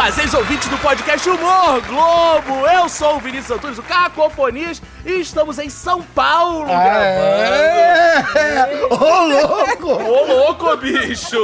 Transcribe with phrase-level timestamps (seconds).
[0.00, 2.66] fazeres ouvintes do podcast Humor Globo.
[2.66, 8.24] Eu sou o Vinícius Antunes, do Cacofonias, e estamos em São Paulo É!
[8.88, 9.96] Ô, louco!
[9.96, 10.10] gravando.
[10.10, 11.36] Ô, louco, bicho!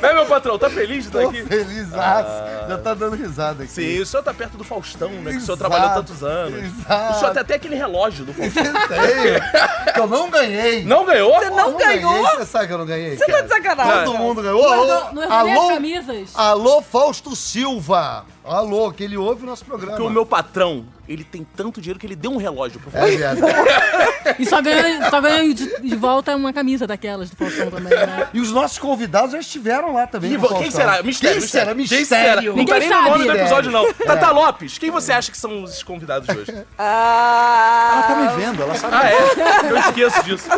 [0.00, 0.58] Né, meu patrão?
[0.58, 1.44] Tá feliz de estar Tô aqui?
[1.44, 2.68] felizaço.
[2.68, 3.72] Já tá dando risada aqui.
[3.72, 5.30] Sim, o senhor tá perto do Faustão, né?
[5.30, 6.64] Que o senhor Exato, trabalhou tantos anos.
[6.64, 7.14] exato.
[7.14, 8.64] O senhor tem até aquele relógio do Faustão.
[8.64, 10.84] Tenho, que eu não ganhei.
[10.84, 11.32] Não ganhou?
[11.38, 12.12] Você não ganhou?
[12.12, 12.36] ganhei.
[12.38, 13.16] Você sabe que eu não ganhei?
[13.16, 13.42] Você tá cara?
[13.44, 14.04] de sacanagem.
[14.04, 14.66] Todo mundo ganhou.
[14.68, 16.30] Alô, Não errou nem as alô, camisas.
[16.34, 18.24] alô, Fausto Silva.
[18.44, 19.92] Alô, que ele ouve o nosso programa.
[19.96, 23.00] Porque o meu patrão, ele tem tanto dinheiro que ele deu um relógio pro É
[23.00, 23.34] Faustão.
[23.36, 24.36] verdade.
[24.38, 28.28] E só ganhou, só ganhou de, de volta uma camisa daquelas do Faustão também, né?
[28.34, 30.36] E os nossos convidados já estiveram lá também.
[30.36, 30.80] Com o quem Faustão.
[30.90, 31.02] será?
[31.02, 31.38] Mistério.
[31.40, 31.66] Quem será?
[31.66, 32.50] Quem Mistério.
[32.50, 33.24] Não Ninguém tá nem no nome sabe.
[33.24, 33.86] do episódio, não.
[33.86, 33.92] É.
[33.92, 36.64] Tata Lopes, quem você acha que são os convidados de hoje?
[36.78, 38.96] Ah, Ela tá me vendo, ela sabe.
[38.96, 39.70] Ah, é?
[39.70, 40.48] Eu esqueço disso.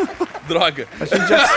[0.49, 0.87] Droga.
[1.01, 1.55] A gente já se,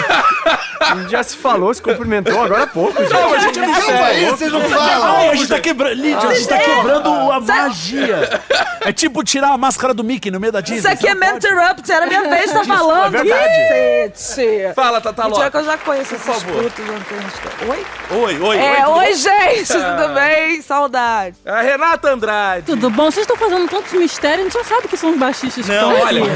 [0.81, 3.11] a gente já se falou, se cumprimentou agora há pouco, gente.
[3.13, 4.27] Não, a gente é mistério.
[4.29, 5.29] vocês não falam.
[5.31, 6.16] A gente tá quebrando.
[6.17, 8.41] Lídia, a gente tá quebrando a magia.
[8.81, 10.79] É tipo tirar a máscara do Mickey no meio da Disney.
[10.79, 11.35] isso aqui é Man.
[11.37, 13.15] Interrupt, era minha vez de tá falando.
[13.15, 14.73] é verdade.
[14.73, 15.51] Fala, Tata Mentira Lopes.
[15.51, 16.85] que eu já conheço esses putos.
[16.85, 17.69] respeito.
[17.69, 17.85] Oi?
[18.09, 20.61] Oi, oi, É, oi, gente, tudo bem?
[20.61, 21.35] Saudade.
[21.45, 22.65] A Renata Andrade.
[22.65, 23.11] Tudo bom?
[23.11, 25.91] Vocês estão fazendo tantos mistérios, a gente já sabe que são os baixistas que Não,
[25.91, 26.23] estão olha,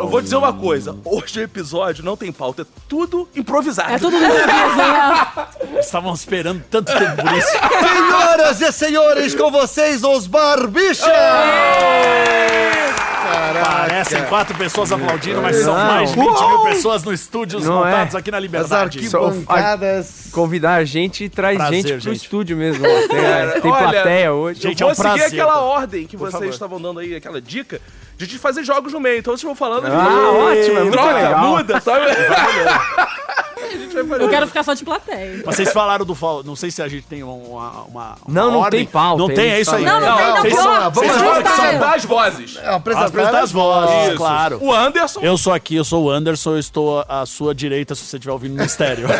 [0.00, 0.96] Eu vou dizer uma coisa.
[1.04, 3.92] Hoje o episódio não tem pauta, é tudo improvisado.
[3.92, 4.28] É tudo né?
[5.78, 7.48] Estavam esperando tanto tempo por isso.
[7.50, 11.06] Senhoras e senhores, com vocês, os Barbichas!
[13.62, 15.84] Parecem quatro pessoas aplaudindo, mas são Não.
[15.86, 18.18] mais de 20 mil pessoas no estúdio, Não montados é.
[18.18, 18.98] aqui na As Liberdade.
[18.98, 20.28] arquibancadas.
[20.32, 22.16] Convidar a gente e traz Prazer, gente pro gente.
[22.24, 22.84] estúdio mesmo.
[22.84, 23.08] ó.
[23.08, 24.60] Tem, tem Olha, plateia hoje.
[24.62, 25.60] gente, eu vou é um prazer, seguir aquela tá?
[25.62, 26.48] ordem que vocês favor.
[26.48, 27.80] estavam dando aí, aquela dica,
[28.16, 29.18] de fazer jogos no meio.
[29.18, 29.86] Então vocês vão falando.
[29.86, 31.38] Ah, ótimo, é muito Troca, legal.
[31.46, 32.06] muda, sabe?
[33.74, 34.22] a gente vai fazer.
[34.24, 35.42] Eu quero ficar só de plateia.
[35.44, 36.44] Vocês falaram do Faustão.
[36.44, 37.32] Não sei se a gente tem uma.
[37.34, 38.84] uma, uma Não, não ordem.
[38.84, 39.84] tem pauta, Não tem, é isso aí.
[39.84, 42.56] Não, não tem, não, são- lá, vamos vocês falaram que são Apresentar as vozes.
[42.56, 44.16] É, apresentar Apresentar as vozes, Isso.
[44.16, 44.58] claro.
[44.62, 45.20] O Anderson.
[45.20, 48.32] Eu sou aqui, eu sou o Anderson, eu estou à sua direita se você estiver
[48.32, 49.08] ouvindo no estéreo.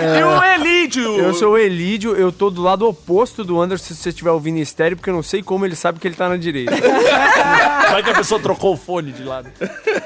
[0.00, 1.18] E o Elídio.
[1.18, 4.58] Eu sou o Elídio, eu tô do lado oposto do Anderson se você estiver ouvindo
[4.58, 6.72] em estéreo, porque eu não sei como ele sabe que ele tá na direita.
[7.90, 9.50] Vai que a pessoa trocou o fone de lado.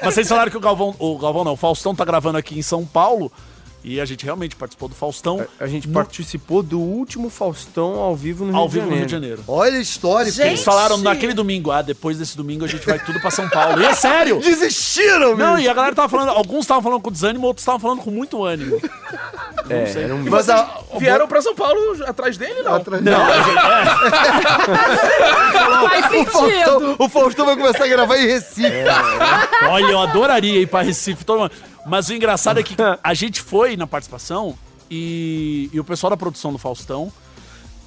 [0.03, 2.63] Mas vocês falaram que o Galvão, o Galvão não, o Faustão tá gravando aqui em
[2.63, 3.24] São Paulo.
[3.87, 8.17] E a gente realmente participou do Faustão A gente No- participou do último Faustão ao
[8.17, 9.01] vivo no Rio ao de vivo no Janeiro.
[9.01, 9.45] Rio de Janeiro.
[9.47, 10.33] Olha a história.
[10.33, 10.47] Gente.
[10.47, 13.83] Eles falaram naquele domingo, ah, depois desse domingo a gente vai tudo pra São Paulo.
[13.83, 14.41] E é sério!
[14.41, 15.59] Desistiram, Não, meu.
[15.59, 18.43] e a galera tava falando, alguns estavam falando com desânimo, outros estavam falando com muito
[18.43, 18.81] ânimo.
[19.69, 20.25] É, era um...
[20.31, 22.75] Mas a, Vieram pra São Paulo atrás dele, não?
[22.77, 23.55] Atrás- Não, a gente,
[25.91, 26.31] Faz o, sentido.
[26.31, 28.67] Faustão, o Faustão vai começar a gravar em Recife.
[28.67, 28.87] é,
[29.69, 31.53] olha, eu adoraria ir pra Recife, todo mundo.
[31.87, 34.57] Mas o engraçado é que a gente foi na participação
[34.91, 37.13] e, e o pessoal da produção do Faustão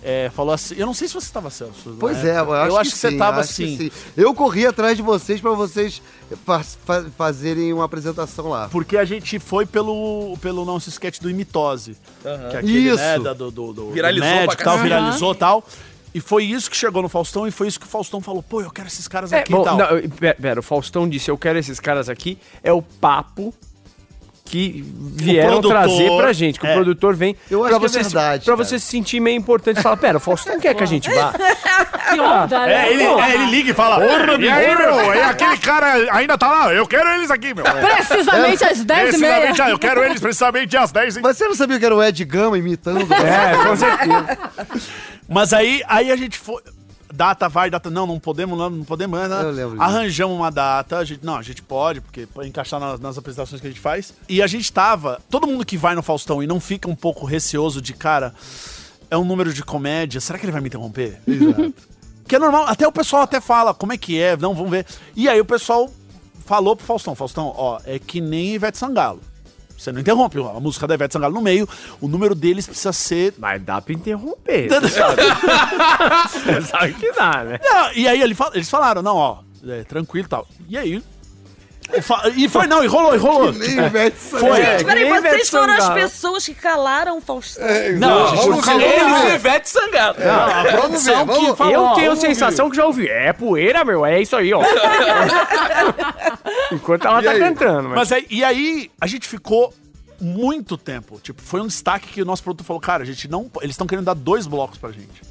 [0.03, 0.75] é, falou assim.
[0.77, 1.89] Eu não sei se você estava, Celso.
[1.89, 3.77] na Pois é, eu acho, que, você sim, tava acho que assim.
[3.77, 3.91] sim.
[4.15, 6.01] Eu corri atrás de vocês pra vocês
[6.45, 8.69] fa- fa- fazerem uma apresentação lá.
[8.69, 11.97] Porque a gente foi pelo, pelo nosso sketch do Imitose.
[12.21, 12.97] Que é aquele, Isso.
[12.97, 15.67] né, da- do, do, do Viralizou do médico pra e tal, viralizou e tal.
[16.13, 18.41] E foi isso que chegou no Faustão e foi isso que o Faustão falou.
[18.41, 19.77] Pô, eu quero esses caras É, aqui bom, e tal.
[19.77, 23.53] não, pera, pera, o Faustão disse, eu quero esses caras aqui, é o papo
[24.47, 26.71] que vieram produtor, trazer pra gente, que é.
[26.71, 29.81] o produtor vem Eu pra é você, se- verdade, pra você se sentir meio importante.
[29.81, 31.33] Fala, pera, o Faustão quer que a gente vá?
[32.07, 32.87] Que onda, né?
[32.87, 34.01] É, ele, é, ele liga e fala.
[34.39, 35.13] e aí, meu?
[35.13, 36.73] E aquele cara ainda tá lá.
[36.73, 37.65] Eu quero eles aqui, meu.
[38.07, 39.33] Precisamente às 10 e meia.
[39.41, 41.21] Precisamente, ah, eu quero eles precisamente às 10 hein?
[41.21, 43.13] Mas você não sabia que era o Ed Gama imitando?
[43.13, 44.37] É, com certeza.
[45.27, 46.61] Mas aí, aí a gente foi.
[47.17, 49.19] Data vai, data não, não podemos, não, não podemos.
[49.19, 49.27] Né?
[49.79, 53.59] Arranjamos uma data, a gente, não, a gente pode, porque pra encaixar nas, nas apresentações
[53.59, 54.13] que a gente faz.
[54.29, 55.19] E a gente tava.
[55.27, 58.35] Todo mundo que vai no Faustão e não fica um pouco receoso de, cara,
[59.09, 61.19] é um número de comédia, será que ele vai me interromper?
[61.27, 61.73] Exato.
[62.27, 64.85] Que é normal, até o pessoal até fala, como é que é, não, vamos ver.
[65.15, 65.89] E aí o pessoal
[66.45, 69.21] falou pro Faustão, Faustão, ó, é que nem Ivete Sangalo.
[69.77, 71.67] Você não interrompe a música da Ivete Sangalo no meio,
[72.01, 74.67] o número deles precisa ser Mas dá pra interromper.
[74.69, 77.59] Você sabe que dá, né?
[77.63, 80.47] Não, e aí ele fala- eles falaram, não, ó, é, tranquilo e tal.
[80.67, 81.03] E aí.
[82.35, 83.53] E foi, não, e rolou, e rolou.
[83.53, 84.39] Nem Tipo, Ivete foi.
[84.41, 84.55] Sangalo.
[84.57, 86.01] É, Gente, peraí, que vocês Ivete foram as Sangalo.
[86.01, 87.63] pessoas que calaram o Faustão.
[87.97, 89.35] Não, Vamos por causa ver, Eles vamos e ver.
[89.35, 90.17] Ivete Sangalo.
[90.19, 91.73] Não, a produção ver, vamos- que falou.
[91.73, 93.07] Eu ó, tenho a sensação que já ouvi.
[93.07, 94.61] É poeira, meu, é isso aí, ó.
[96.71, 97.39] Enquanto ela E tá aí?
[97.39, 97.89] cantando.
[97.89, 97.97] Mas...
[97.97, 99.73] Mas aí, e aí a gente ficou
[100.19, 101.19] muito tempo.
[101.21, 103.49] Tipo, foi um destaque que o nosso produtor falou, cara, a gente não.
[103.61, 105.21] Eles estão querendo dar dois blocos pra gente.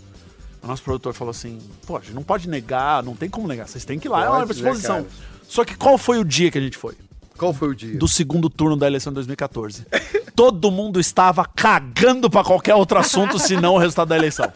[0.62, 3.69] O nosso produtor falou assim, pô, a gente não pode negar, não tem como negar.
[3.69, 5.05] Vocês têm que ir lá, é uma né, exposição.
[5.05, 5.06] cara?
[5.48, 6.94] Só que qual foi o dia que a gente foi?
[7.37, 7.96] Qual foi o dia?
[7.98, 9.87] Do segundo turno da eleição de 2014.
[10.34, 14.52] todo mundo estava cagando pra qualquer outro assunto, senão o resultado da eleição.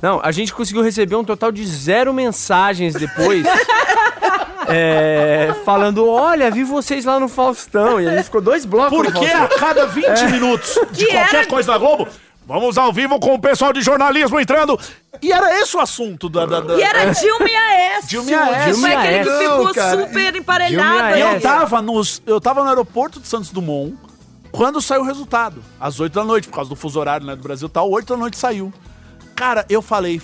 [0.00, 3.44] Não, a gente conseguiu receber um total de zero mensagens depois.
[4.68, 8.00] é, falando, olha, vi vocês lá no Faustão.
[8.00, 11.36] E a gente ficou dois blocos no Porque a cada 20 minutos de Que qualquer
[11.40, 12.08] era- coisa da Globo,
[12.50, 14.78] vamos ao vivo com o pessoal de jornalismo entrando.
[15.22, 16.44] E era esse o assunto da.
[16.46, 18.08] da- da- E era Dilma e Aécio.
[18.08, 18.80] Dilma e Aécio.
[18.80, 19.72] Foi aquele que ficou.
[19.74, 21.16] Cara, super emparelhado.
[21.16, 23.96] e eu tava, nos, eu tava no aeroporto de Santos Dumont
[24.50, 25.62] quando saiu o resultado.
[25.78, 28.14] Às 8 da noite, por causa do fuso horário né, do Brasil e tal, 8
[28.14, 28.72] da noite saiu.
[29.36, 30.20] Cara, eu falei,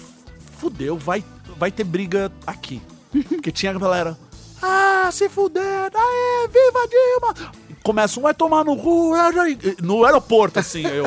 [0.59, 1.25] fudeu, vai,
[1.57, 2.83] vai ter briga aqui.
[3.29, 4.19] Porque tinha a galera.
[4.61, 7.53] Ah, se fuder, aê, viva Dilma!
[7.85, 11.05] Começa um, vai tomar no cu, é, é", no aeroporto, assim, eu.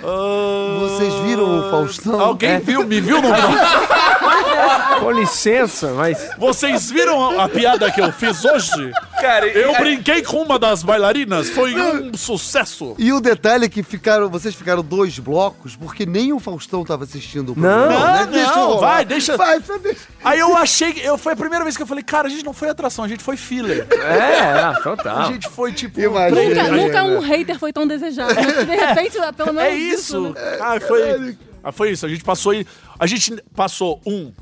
[0.00, 2.20] Vocês viram o Faustão?
[2.20, 3.28] Alguém viu, me viu no
[5.00, 6.30] Com licença, mas.
[6.36, 8.90] Vocês viram a, a piada que eu fiz hoje?
[9.20, 12.94] Cara, Eu é- brinquei com uma das bailarinas, foi um sucesso.
[12.98, 17.04] E o detalhe é que ficaram, vocês ficaram dois blocos, porque nem o Faustão tava
[17.04, 18.16] assistindo o Não, programa.
[18.24, 20.00] não, Deixa não, vai, deixa- Vai, deixa.
[20.24, 21.00] Aí eu achei.
[21.02, 23.08] Eu, foi a primeira vez que eu falei, cara, a gente não foi atração, a
[23.08, 23.86] gente foi filler.
[23.92, 25.26] É, ah, A total.
[25.26, 26.00] gente foi tipo.
[26.00, 26.42] Imagina.
[26.42, 27.26] Nunca, É, nunca é, um é.
[27.26, 28.34] hater foi tão desejado.
[28.34, 29.87] Mas, de repente, pelo menos É isso.
[30.30, 30.58] Né?
[30.60, 31.38] Ah, foi.
[31.62, 32.06] Ah, foi isso.
[32.06, 32.66] A gente passou e.
[32.98, 34.32] A gente passou um.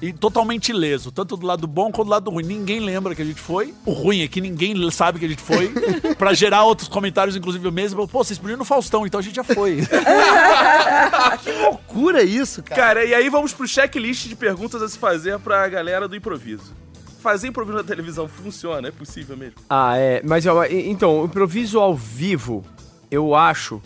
[0.00, 2.44] E totalmente ileso, tanto do lado bom quanto do lado ruim.
[2.44, 3.72] Ninguém lembra que a gente foi.
[3.84, 5.72] O ruim é que ninguém sabe que a gente foi.
[6.18, 8.06] pra gerar outros comentários, inclusive eu mesmo.
[8.06, 9.78] Pô, vocês podiam no Faustão, então a gente já foi.
[11.62, 12.80] Loucura isso, cara.
[12.80, 16.74] Cara, e aí vamos pro checklist de perguntas a se fazer pra galera do improviso.
[17.20, 18.88] Fazer improviso na televisão funciona?
[18.88, 19.56] É possível mesmo?
[19.68, 20.20] Ah, é.
[20.22, 22.62] Mas ó, então, o improviso ao vivo,
[23.10, 23.80] eu acho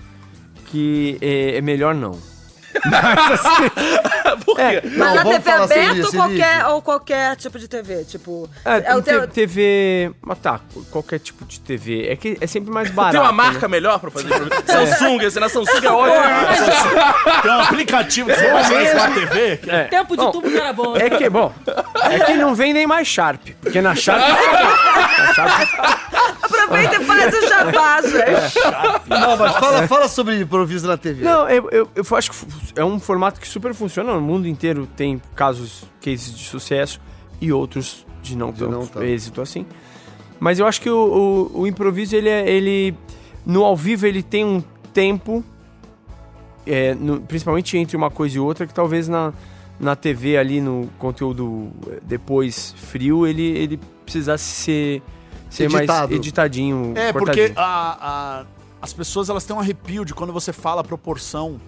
[0.71, 2.19] que é, é melhor não.
[4.45, 4.63] Por quê?
[4.63, 8.05] É, Mas Não, na TV sobre aberta ou qualquer, ou qualquer tipo de TV?
[8.05, 10.13] Tipo, É, é o teu- te- TV.
[10.23, 12.07] Mas tá, qualquer tipo de TV.
[12.09, 13.13] É que é sempre mais barato.
[13.19, 13.37] Tem uma né?
[13.51, 14.29] marca melhor pra fazer?
[14.67, 17.43] Samsung, esse na Samsung é ótimo.
[17.43, 19.57] Tem um aplicativo que você pode na Smart TV.
[19.57, 19.85] que- É.
[19.85, 20.97] Tempo de Bom, tubo que era bom.
[20.97, 21.53] É que, bom,
[22.09, 23.49] é que não vem nem mais Sharp.
[23.61, 24.21] Porque na Sharp.
[25.19, 25.71] na Sharp
[26.43, 29.09] Aproveita e faz o jabá, gente.
[29.09, 31.25] Não, mas fala, fala sobre improviso na TV.
[31.25, 32.37] Não, eu, eu, eu acho que
[32.77, 34.13] é um formato que super funciona.
[34.15, 37.01] No mundo inteiro tem casos, cases de sucesso
[37.41, 39.03] e outros de não De tanto não tanto.
[39.05, 39.65] êxito assim.
[40.39, 42.95] Mas eu acho que o, o, o improviso, ele, é- ele.
[43.45, 44.63] No ao vivo, ele tem um
[44.93, 45.43] tempo,
[46.67, 49.33] é, no- principalmente entre uma coisa e outra, que talvez na,
[49.79, 51.71] na TV ali, no conteúdo
[52.03, 55.03] depois frio, ele, ele precisasse ser,
[55.51, 56.15] ser mais Editado.
[56.15, 56.93] editadinho.
[56.97, 57.49] É, cortadinho.
[57.49, 58.45] porque a- a-
[58.81, 61.61] as pessoas elas têm um arrepio de quando você fala a proporção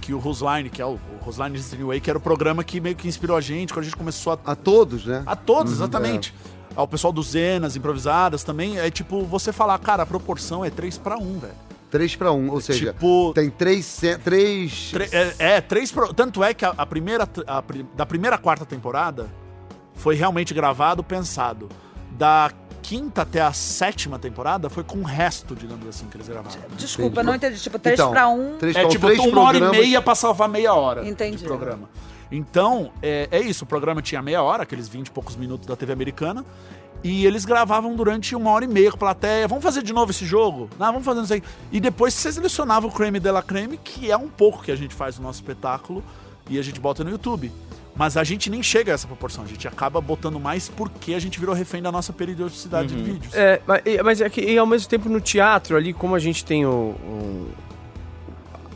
[0.00, 2.80] que o Rusline, que é o, o Rusline Destiny Way, que era o programa que
[2.80, 4.52] meio que inspirou a gente quando a gente começou a.
[4.52, 5.22] A todos, né?
[5.26, 6.34] A todos, exatamente.
[6.76, 8.78] Ao pessoal do Zenas, improvisadas também.
[8.78, 11.52] É tipo você falar, cara, a proporção é 3 pra 1, velho.
[11.90, 14.90] 3 pra 1, ou seja, Tipo- tem três, ce- três...
[14.92, 15.90] Tre- é, é, três.
[15.90, 17.26] pro- Tanto é que a, a primeira.
[17.46, 17.64] a
[17.96, 19.26] da primeira à quarta temporada
[19.94, 21.68] foi realmente gravado, pensado.
[22.12, 22.50] Da
[22.88, 26.58] quinta até a sétima temporada foi com o resto, digamos assim, que eles gravaram.
[26.74, 27.60] Desculpa, não entendi.
[27.60, 28.56] Tipo, 3 Então, pra 1.
[28.58, 29.86] três É pra um, tipo três uma hora e programas.
[29.86, 31.36] meia pra salvar meia hora Entendi.
[31.36, 31.90] de programa.
[32.32, 33.64] Então, é, é isso.
[33.64, 36.46] O programa tinha meia hora, aqueles 20 e poucos minutos da TV americana.
[37.04, 39.46] E eles gravavam durante uma hora e meia com a plateia.
[39.46, 40.70] Vamos fazer de novo esse jogo?
[40.78, 41.42] Não, vamos fazer isso aí.
[41.70, 44.76] E depois você selecionava o creme de la creme, que é um pouco que a
[44.76, 46.02] gente faz no nosso espetáculo.
[46.50, 47.52] E a gente bota no YouTube.
[47.98, 49.42] Mas a gente nem chega a essa proporção.
[49.42, 53.34] A gente acaba botando mais porque a gente virou refém da nossa periodicidade de vídeos.
[53.34, 56.44] É, mas, mas é que e ao mesmo tempo no teatro ali, como a gente
[56.44, 57.48] tem o, o-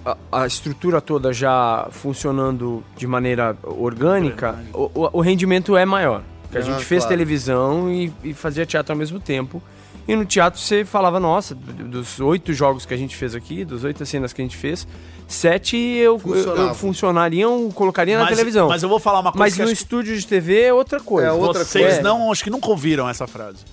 [0.04, 6.22] a, a estrutura toda já funcionando de maneira orgânica, o, o- o rendimento é maior.
[6.42, 7.14] Porque a Ah, gente fez claro.
[7.16, 9.62] televisão e, e fazia teatro ao mesmo tempo.
[10.06, 13.84] E no teatro você falava, nossa, dos oito jogos que a gente fez aqui, dos
[13.84, 14.86] oito cenas que a gente fez,
[15.28, 16.62] sete eu, eu, Funcionava.
[16.70, 18.68] eu funcionariam, colocaria na Mas- televisão.
[18.68, 20.74] Mas eu vou falar uma coisa Mas que no acho que- estúdio de TV é
[20.74, 21.28] outra coisa.
[21.28, 22.02] É outra Vocês coisa.
[22.02, 23.64] não, acho que nunca ouviram essa frase.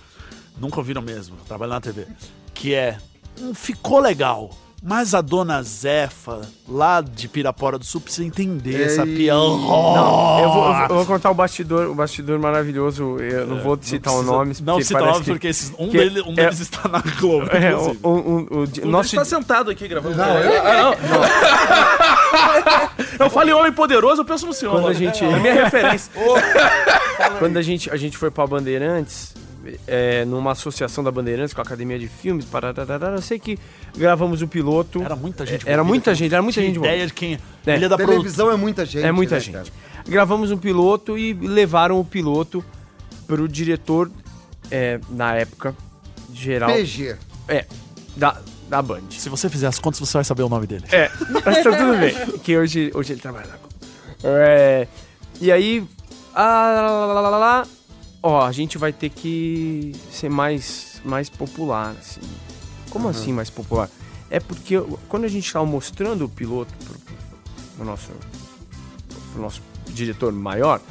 [0.59, 2.05] Nunca ouviram mesmo, trabalhando na TV.
[2.53, 2.98] Que é,
[3.41, 9.05] "Hum, ficou legal, mas a dona Zefa, lá de Pirapora do Sul, precisa entender essa
[9.05, 9.15] Ei.
[9.15, 9.39] piada.
[9.39, 13.17] Não, eu vou, eu vou- eu vou contar o bastidor, o bastidor maravilhoso.
[13.19, 14.55] Eu não vou citar o nome.
[14.62, 16.88] Não porque cita parece nome, que- porque esses- um, que dele- um é- deles está
[16.88, 17.48] na Globo.
[17.51, 20.15] É, o, o, o, o O nosso está sentado aqui gravando.
[20.15, 20.93] Não, eu, não.
[23.25, 24.71] eu falei homem poderoso, eu penso no senhor.
[24.74, 26.12] Quando a gente- É minha referência.
[27.38, 29.33] quando a gente, a gente foi pra Bandeirantes,
[29.88, 33.58] é, numa associação da Bandeirantes com a Academia de Filmes, parararara, eu sei que
[33.98, 35.02] gravamos o piloto.
[35.02, 35.62] Era muita gente.
[35.62, 37.40] Era envolvida, muita gente, era muita gente ideia de quem...
[37.66, 37.76] É.
[37.76, 37.98] Ele é da.
[37.98, 39.06] Televisão é muita gente.
[39.06, 39.54] É muita né, gente.
[39.54, 39.68] cara?
[40.08, 42.64] Gravamos um piloto e levaram o piloto
[43.28, 44.10] pro diretor,
[44.72, 45.76] é, na época,
[46.34, 46.72] geral.
[46.72, 47.16] PG.
[47.48, 47.66] É,
[48.16, 49.04] da, da Band.
[49.12, 50.86] Se você fizer as contas, você vai saber o nome dele.
[50.92, 51.12] É,
[51.46, 52.40] mas tá tudo bem.
[52.40, 53.60] Que hoje, hoje ele trabalha na.
[54.24, 54.88] É,
[55.40, 55.86] e aí,
[56.34, 57.68] ah, lá, lá, lá, lá, lá,
[58.22, 62.22] ó, a gente vai ter que ser mais, mais popular, assim.
[62.90, 63.90] Como assim mais popular?
[64.30, 66.96] É porque eu- quando a gente tava mostrando o piloto pro,
[67.78, 68.10] pro nosso,
[69.34, 70.82] pro nosso diretor maior,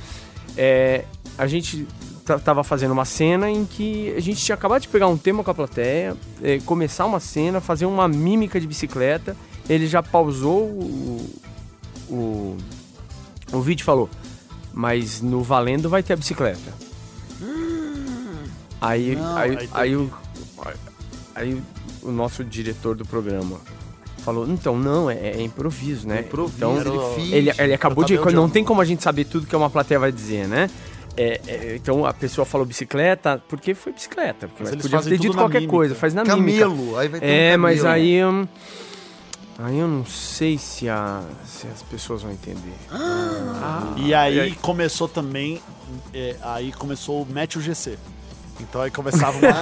[0.57, 1.05] é,
[1.37, 1.87] a gente
[2.25, 5.43] ta- tava fazendo uma cena em que a gente tinha acabado de pegar um tema
[5.45, 9.37] com a plateia, é, começar uma cena, fazer uma mímica de bicicleta,
[9.69, 11.41] ele já pausou o,
[12.09, 12.57] o,
[13.53, 14.09] o vídeo e falou,
[14.73, 16.88] mas no Valendo vai ter a bicicleta.
[18.81, 20.11] Aí, Não, aí, aí aí, o,
[21.35, 21.63] aí
[22.03, 23.59] o nosso diretor do programa
[24.19, 26.21] falou, então, não, é, é improviso, né?
[26.21, 26.77] Improviso, então,
[27.19, 28.17] ele ele, ele acabou de.
[28.33, 30.69] Não tem como a gente saber tudo que uma plateia vai dizer, né?
[31.17, 34.47] É, é, então a pessoa falou bicicleta, porque foi bicicleta.
[34.47, 35.77] Porque Mas podia fazem ter tudo dito qualquer mímica.
[35.77, 36.69] coisa, faz na mímica.
[36.69, 38.25] Camelo, aí vai ter É, um mas aí.
[38.25, 38.47] hum,
[39.59, 42.73] aí eu não sei se, a, se as pessoas vão entender.
[42.93, 44.55] Ah, E aí, E aí?
[44.55, 45.61] começou também.
[46.15, 47.99] é, aí começou o Match o GC.
[48.61, 49.49] Então aí começava uma.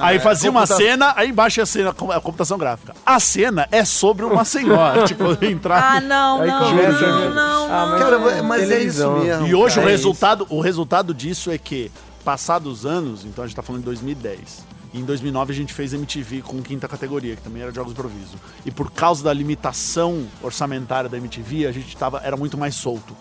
[0.00, 2.94] Ah, Aí fazia uma computa- cena, aí embaixo ia a cena, a computação gráfica.
[3.04, 5.96] A cena é sobre uma senhora, tipo, entrar.
[5.96, 7.88] Ah, não, Aí não, começa não, não, Ah, não.
[7.90, 8.68] mas- Cara, mas é isso
[9.02, 9.18] Televisão.
[9.20, 9.46] mesmo.
[9.46, 9.88] E hoje o cara.
[9.88, 11.90] é resultado, o resultado disso é que,
[12.24, 14.66] passados anos, então a gente tá falando de 2010.
[14.94, 17.98] E em 2009 a gente fez MTV com quinta categoria, que também era jogos de
[17.98, 18.36] improviso.
[18.64, 23.14] E por causa da limitação orçamentária da MTV, a gente tava, era muito mais solto.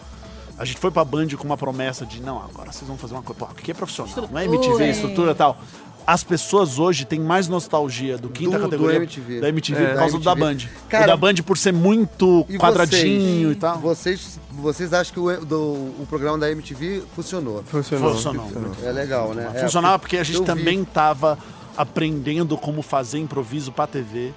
[0.57, 3.21] A gente foi pra Band com uma promessa de, não, agora vocês vão fazer uma
[3.21, 4.89] coisa, pô, aqui é profissional, não é MTV, Estrutura.
[4.89, 5.57] estrutura e tal.
[6.05, 9.41] As pessoas hoje têm mais nostalgia do quinta Do- do categoria MTV.
[9.41, 10.65] da MTV É, por da causa do da MTV.
[10.65, 10.69] Band.
[10.89, 13.51] Cara, o da Band por ser muito E quadradinho vocês?
[13.51, 13.77] e tal.
[13.79, 15.57] Vocês, vocês acham que o, do-
[15.99, 17.61] o programa da MTV funcionou?
[17.65, 18.13] funcionou.
[18.13, 18.45] Funcionou.
[18.83, 19.51] É legal, né?
[19.53, 20.45] É, Funcionava porque a gente vi.
[20.45, 21.37] também tava
[21.75, 24.31] aprendendo como fazer improviso pra TV.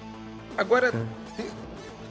[0.57, 0.93] Agora,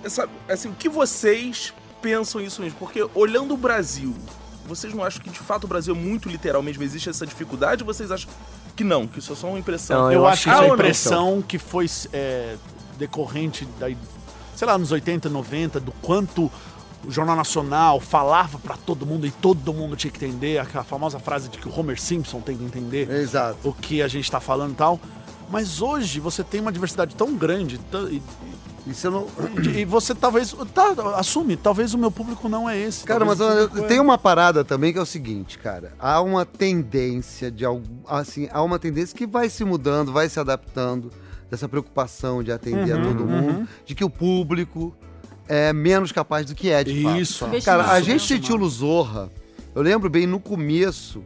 [0.02, 2.78] essa- assim, o que vocês pensam isso mesmo?
[2.78, 4.14] Porque olhando o Brasil,
[4.66, 6.82] vocês não acham que de fato o Brasil é muito literal mesmo?
[6.82, 8.30] Existe essa dificuldade ou vocês acham
[8.76, 9.06] que não?
[9.06, 10.02] Que isso é só uma impressão?
[10.02, 10.74] Não, Eu, eu acho que isso é ou a não?
[10.74, 12.56] impressão que foi é,
[12.98, 13.88] decorrente da,
[14.54, 16.50] sei lá, nos 80, 90, do quanto
[17.04, 21.18] o Jornal Nacional falava pra todo mundo e todo mundo tinha que entender, aquela famosa
[21.18, 23.56] frase de que o Homer Simpson tem que entender Exato.
[23.64, 25.00] o que a gente tá falando e tal.
[25.48, 27.80] Mas hoje você tem uma diversidade tão grande
[28.10, 28.22] e,
[28.86, 29.26] E você não...
[29.76, 30.54] e você talvez.
[30.74, 33.04] Tá, assume, talvez o meu público não é esse.
[33.04, 35.92] Cara, mas eu- é- tem uma parada também que é o seguinte, cara.
[35.98, 40.40] Há uma tendência de algo, assim, há uma tendência que vai se mudando, vai se
[40.40, 41.10] adaptando
[41.50, 44.94] dessa preocupação de atender Uhum, a todo mundo, de que o público
[45.48, 47.18] é menos capaz do que é, de fato.
[47.18, 47.46] Isso.
[47.64, 49.28] Cara, a gente isso, sentiu no Zorra.
[49.74, 51.22] Eu lembro bem no começo,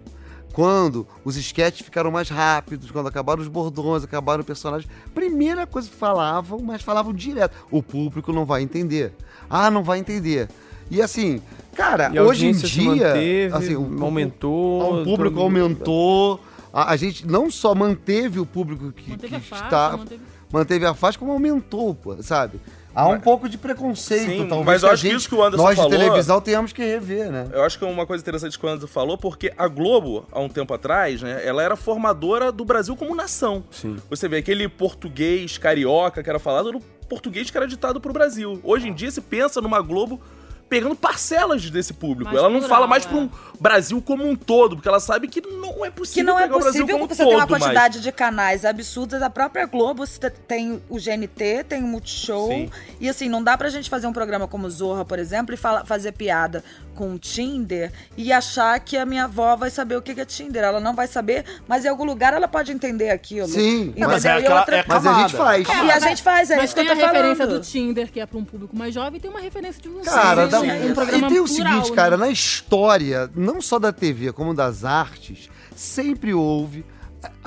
[0.54, 4.88] quando os sketches ficaram mais rápidos, quando acabaram os bordões, acabaram os personagens.
[5.12, 7.52] Primeira coisa que falavam, mas falavam direto.
[7.72, 9.12] O público não vai entender.
[9.50, 10.48] Ah, não vai entender.
[10.88, 11.42] E assim,
[11.74, 12.84] cara, E hoje em dia.
[12.88, 15.00] manteve, assim, o, aumentou.
[15.00, 16.40] o público todo- aumentou.
[16.72, 19.96] A, a gente não só manteve o público que, Manteve a que faixa, está.
[19.96, 20.20] manteve...
[20.52, 22.60] Manteve a faixa, como aumentou, pô, sabe?
[22.94, 24.66] Há um pouco de preconceito, Sim, talvez.
[24.66, 26.82] mas eu acho que gente- isso que o Anderson Nós falou- de televisão tenhamos que
[26.82, 27.46] rever, né?
[27.52, 30.40] Eu acho que é uma coisa interessante que o Anderson falou, porque a Globo, há
[30.40, 33.64] um tempo atrás, né, ela era formadora do Brasil como nação.
[33.70, 33.96] Sim.
[34.08, 38.60] Você vê aquele português carioca que era falado no português que era ditado pro Brasil.
[38.62, 40.20] Hoje em dia se pensa numa Globo
[40.68, 42.24] pegando parcelas desse público.
[42.24, 43.08] Mais ela não plural, fala mais é.
[43.08, 43.30] para um
[43.60, 46.98] Brasil como um todo, porque ela sabe que não é possível Que não é possível
[46.98, 47.62] porque você todo tem uma mais.
[47.62, 49.22] quantidade de canais absurdas.
[49.22, 52.48] A própria Globo você tem o GNT, tem o Multishow.
[52.48, 52.70] Sim.
[53.00, 55.84] E assim, não dá pra gente fazer um programa como Zorra, por exemplo, e fala-
[55.84, 60.14] fazer piada com o Tinder e achar que a minha avó vai saber o que
[60.14, 60.62] que é Tinder.
[60.64, 63.48] Ela não vai saber, mas em algum lugar ela pode entender aquilo.
[63.48, 64.08] Sim, Entendeu?
[64.08, 65.68] mas é E aquela- outra- é Mas a gente faz.
[65.68, 67.60] E a gente faz, é Mas isso que eu tem tô a referência falando.
[67.60, 70.00] do Tinder, que é para um público mais jovem, e tem uma referência de um
[70.02, 70.94] Cara, Sim, dá- sim, um sim.
[70.94, 71.96] programa e tem o seguinte, né?
[71.96, 76.84] cara, na história, não só da TV como das artes, sempre houve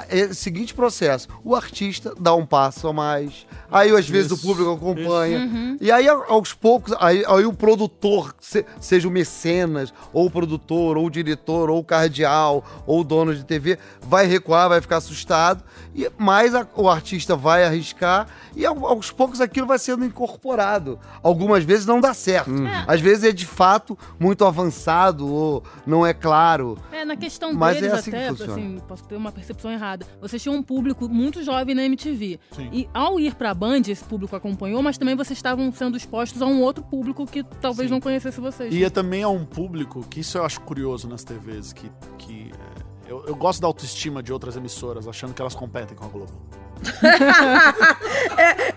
[0.10, 4.34] é, o seguinte processo: o artista dá um passo a mais, aí às vezes o
[4.36, 5.78] Isso, público acompanha, Uhum.
[5.80, 10.98] e aí aos poucos, aí, aí o produtor, se- seja o mecenas, ou o produtor,
[10.98, 14.98] ou o diretor, ou o cardeal, ou o dono de TV, vai recuar, vai ficar
[14.98, 15.64] assustado,
[15.98, 21.00] e mais a- o artista vai arriscar, e ao- aos poucos aquilo vai sendo incorporado.
[21.24, 22.52] Algumas vezes não dá certo,
[22.88, 26.78] às vezes é de fato muito avançado, ou não é claro.
[26.92, 28.54] É, na questão Mas é deles assim que até, funciona.
[28.54, 30.06] assim, posso ter uma percepção errada.
[30.22, 32.40] Vocês tinham um público muito jovem na MTV.
[32.52, 32.70] Sim.
[32.72, 36.46] E ao ir pra Band, esse público acompanhou, mas também vocês estavam sendo expostos a
[36.46, 37.96] um outro público que talvez Sim.
[37.96, 38.74] não conhecesse vocês.
[38.74, 42.52] E é também é um público, que isso eu acho curioso nas TVs, que, que
[42.54, 42.67] é,
[43.08, 46.34] eu, eu gosto da autoestima de outras emissoras, achando que elas competem com a Globo.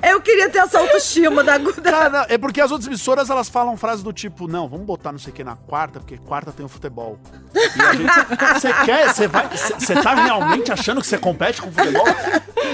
[0.02, 1.90] É, eu queria ter essa autoestima da Guda.
[1.90, 5.18] Cara, é porque as outras emissoras elas falam frases do tipo, não, vamos botar não
[5.18, 7.18] sei o que na quarta, porque quarta tem o futebol.
[7.54, 11.70] E a gente, você quer, você vai, você tá realmente achando que você compete com
[11.70, 12.06] futebol?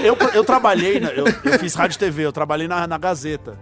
[0.01, 3.59] Eu, eu trabalhei, eu, eu fiz rádio e TV, eu trabalhei na, na Gazeta.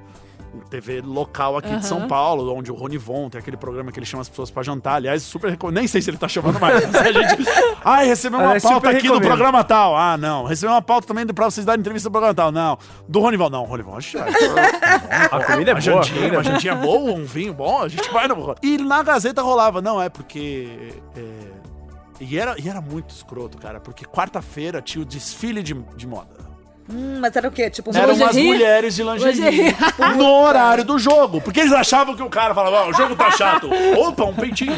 [0.70, 4.22] TV local aqui de São Paulo, onde o Ronivon tem aquele programa que ele chama
[4.22, 4.96] as pessoas pra jantar.
[4.96, 5.76] Aliás, super recomendo.
[5.78, 6.86] Nem sei se ele tá chamando mais.
[6.86, 7.44] mas a gente.
[7.84, 9.28] Ai, recebeu uma É, pauta aqui do recomendo.
[9.28, 9.96] programa tal.
[9.96, 10.46] Ah, não.
[10.46, 12.52] Recebeu uma pauta também pra vocês darem entrevista no programa tal.
[12.52, 12.78] Não.
[13.08, 13.50] Do Ronivon.
[13.50, 14.30] Não, Ronivon, a gente vai.
[15.32, 16.00] A comida é Uma boa.
[16.00, 18.56] a jantinha, comida é uma jantinha boa, um vinho bom, a gente vai no.
[18.62, 20.94] E na Gazeta rolava, não, é porque.
[21.16, 21.22] é,
[22.22, 26.45] E, era, e era muito escroto, cara, porque quarta-feira tinha o desfile de, de moda.
[26.88, 27.68] Hum, mas era o quê?
[27.70, 29.76] Tipo, Eram umas mulheres de lingerie Lingerie.
[30.18, 31.42] no horário do jogo.
[31.42, 33.68] Porque eles achavam que o cara falava, ó, o jogo tá chato.
[33.98, 34.78] Opa, um peitinho.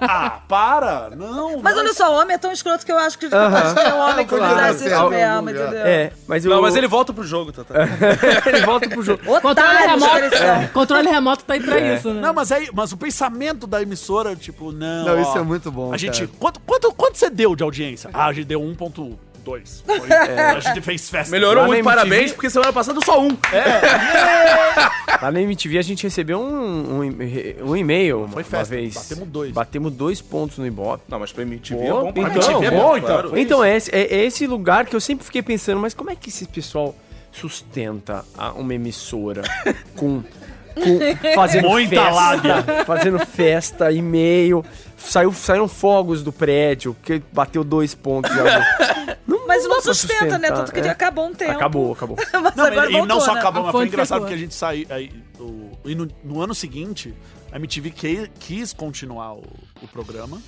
[0.00, 1.10] Ah, para.
[1.14, 1.60] Não.
[1.60, 3.50] Mas olha só, o homem é tão escroto que eu acho que Aham.
[3.50, 5.52] pode ter um homem que Claro, fizesse isso mesmo, É.
[5.52, 5.86] entendeu?
[5.86, 6.50] É, mas eu...
[6.50, 7.74] Não, mas ele volta pro jogo, Tata.
[8.48, 9.22] ele volta pro jogo.
[9.24, 10.68] Controle Otário, remoto, expressão.
[10.72, 12.20] controle remoto tá aí pra isso, né?
[12.22, 15.04] Não, mas aí, mas o pensamento da emissora, tipo, não.
[15.04, 16.20] Não, ó, isso é muito bom, A gente.
[16.26, 16.30] cara.
[16.38, 18.08] Quanto, quanto, quanto você deu de audiência?
[18.14, 18.62] Ah, a gente deu
[19.48, 19.82] 1,2.
[19.86, 21.30] Foi- A gente fez festa.
[21.30, 23.28] Melhorou Lá muito, parabéns, porque semana passada só um.
[25.20, 28.94] Lá na MTV a gente recebeu um, um, um e-mail Foi uma festa, vez.
[28.94, 29.52] batemos dois.
[29.52, 31.02] Batemos dois pontos no Ibope.
[31.08, 32.12] Não, mas pra MTV Pô, é bom.
[32.12, 33.38] pra então, MTV é bom, claro.
[33.38, 36.16] Então, é esse, é, é esse lugar que eu sempre fiquei pensando, mas como é
[36.16, 36.94] que esse pessoal
[37.32, 38.24] sustenta
[38.56, 39.42] uma emissora
[39.96, 40.22] com,
[40.74, 42.84] com fazendo Muita festa, lábia.
[42.84, 44.64] fazendo festa, e-mail,
[44.96, 48.30] saiu, saíram fogos do prédio, que bateu dois pontos.
[49.66, 50.50] Mas não sustenta, né?
[50.50, 50.88] Tanto que é.
[50.88, 51.52] acabou um tempo.
[51.52, 52.16] Acabou, acabou.
[52.42, 53.40] Mas Não, agora e, e não voltou, só né?
[53.40, 54.20] acabou, A mas foi engraçado fechou.
[54.20, 54.86] porque a gente saiu.
[54.90, 57.14] Aí, o- e no, no ano seguinte,
[57.52, 59.42] a MTV que- quis continuar o,
[59.82, 60.40] o programa.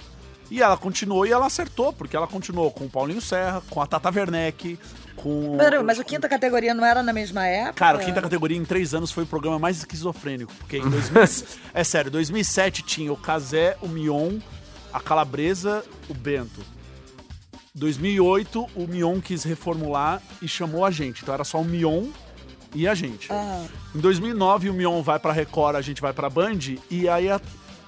[0.51, 3.87] E ela continuou e ela acertou, porque ela continuou com o Paulinho Serra, com a
[3.87, 4.77] Tata Werneck,
[5.15, 5.57] com.
[5.57, 7.75] Peraí, mas o quinta categoria não era na mesma época?
[7.75, 10.53] Cara, o Quinta Categoria em três anos foi o programa mais esquizofrênico.
[10.59, 11.23] Porque em 2000,
[11.73, 14.39] é sério, 2007 tinha o Casé, o Mion,
[14.93, 16.61] a Calabresa, o Bento.
[17.75, 21.23] 2008 o Mion quis reformular e chamou a gente.
[21.23, 22.07] Então era só o Mion
[22.75, 23.29] e a gente.
[23.33, 26.59] Ah, Em 2009 o Mion vai pra Record, a gente vai pra Band
[26.91, 27.41] e aí a,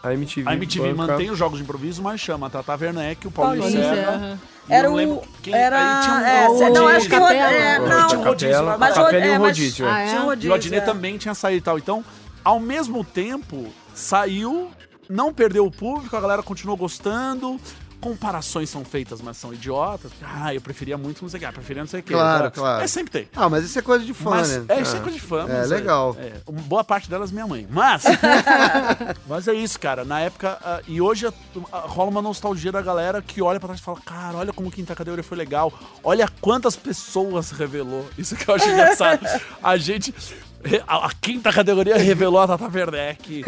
[0.03, 3.27] A MTV, a MTV banca- mantém os jogos de improviso, mas chama a Tata Werneck,
[3.27, 4.39] o Paulinho Serra.
[4.69, 4.97] Eu era não o.
[4.97, 5.77] lembro quem- Era.
[5.99, 6.73] aí tinha um é, rodízio.
[6.75, 7.11] não, acho que.
[7.11, 7.53] Capela.
[7.53, 8.21] É, Tinha não.
[8.21, 9.87] um rodízio Capela, Mas, Capela ro- e é, um rodízio.
[9.89, 10.07] Ah, é?
[10.09, 10.85] tinha um E o Adnet é.
[10.85, 11.79] também tinha saído e tal.
[11.79, 12.05] Então,
[12.45, 14.71] ao mesmo tempo, saiu,
[15.09, 17.61] não perdeu o público, a galera continuou gostando.
[18.03, 20.11] Comparações são feitas, mas são idiotas.
[20.21, 21.47] Ah, eu preferia muito não sei o que.
[21.47, 22.13] Ah, preferia não sei o que.
[22.13, 22.85] Claro, Cara, claro.
[22.85, 23.29] É, sempre tem.
[23.35, 24.65] Ah, mas isso é coisa de fã, Mas, né?
[24.69, 25.45] é, isso é coisa de fã.
[25.49, 26.17] É, mas legal.
[26.19, 27.67] É, um- boa parte delas minha mãe.
[27.71, 28.03] Mas,
[29.29, 30.05] mas é isso, cara.
[30.05, 33.81] Na época, ah, e hoje ah, rola uma nostalgia da galera que olha pra trás
[33.81, 35.73] e fala, cara, olha como Quinta Categoria foi legal.
[36.03, 38.09] Olha quantas pessoas revelou.
[38.19, 39.21] Isso que eu acho engraçado.
[39.63, 40.13] A gente...
[40.87, 43.45] A, a quinta categoria revelou a Tata Werneck.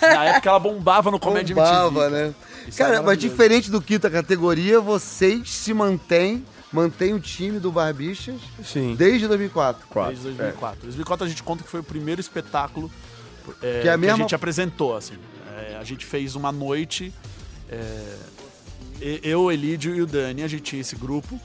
[0.00, 2.10] Na época ela bombava no Comédia Bombava, MTV.
[2.28, 2.34] né?
[2.68, 7.72] Isso é Cara, mas diferente do quinta categoria, vocês se mantêm, mantêm o time do
[7.72, 8.94] Barbichas Sim.
[8.96, 9.86] desde 2004.
[9.88, 10.10] Quatro.
[10.12, 10.80] Desde 2004.
[10.82, 12.90] 2004 a gente conta que foi o primeiro espetáculo
[13.60, 15.14] é, Que é a que mesma- a gente apresentou, assim.
[15.56, 17.12] É, a gente fez uma noite...
[17.68, 18.16] é,
[19.24, 21.40] eu, Elídio e o Dani, a gente tinha esse grupo.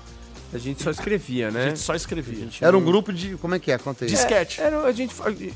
[0.54, 1.64] A gente só escrevia, A né?
[1.70, 2.38] gente só escrevia.
[2.38, 3.36] A gente Era um não- grupo de.
[3.38, 3.78] Como é que é?
[3.78, 4.10] Conta aí.
[4.10, 4.60] De sketch.
[4.60, 5.14] Era, a gente,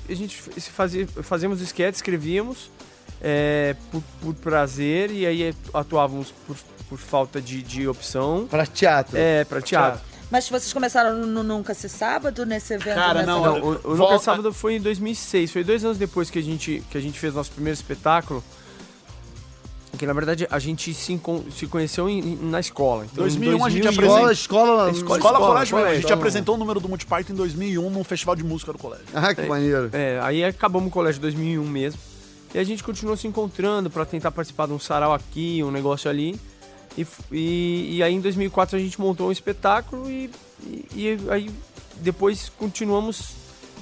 [0.09, 2.69] a gente se fazia, fazíamos esquete, escrevíamos
[3.21, 6.57] é, por, por prazer e aí atuávamos por,
[6.89, 9.17] por falta de, de opção Pra teatro.
[9.17, 10.01] é, pra teatro.
[10.29, 12.95] Mas vocês começaram no Nunca Se Sábado, nesse evento?
[12.95, 13.25] Cara, nessa...
[13.27, 16.39] não, Não, o, o volta- Nunca Sábado foi em 2006, foi dois anos depois que
[16.39, 18.41] a gente, que a gente fez nosso primeiro espetáculo.
[19.97, 21.19] Que na verdade a gente se,
[21.51, 23.05] se conheceu em- na escola.
[23.05, 24.31] Então, 2001 em a gente 2001, Escola, escola.
[24.31, 25.77] Escola, Escola, escola, Colégio mesmo.
[25.77, 26.01] A colégio.
[26.01, 29.05] gente apresentou o número do Monty Python em 2001 num festival de música do colégio.
[29.13, 29.89] Ah, que maneiro.
[29.93, 31.99] É, aí acabamos o colégio em 2001 mesmo.
[32.53, 36.09] E a gente continuou se encontrando pra tentar participar de um sarau aqui, um negócio
[36.09, 36.39] ali.
[36.97, 40.29] E, e, e aí em 2004 a gente montou um espetáculo e,
[40.65, 41.49] e, e aí
[41.97, 43.35] depois continuamos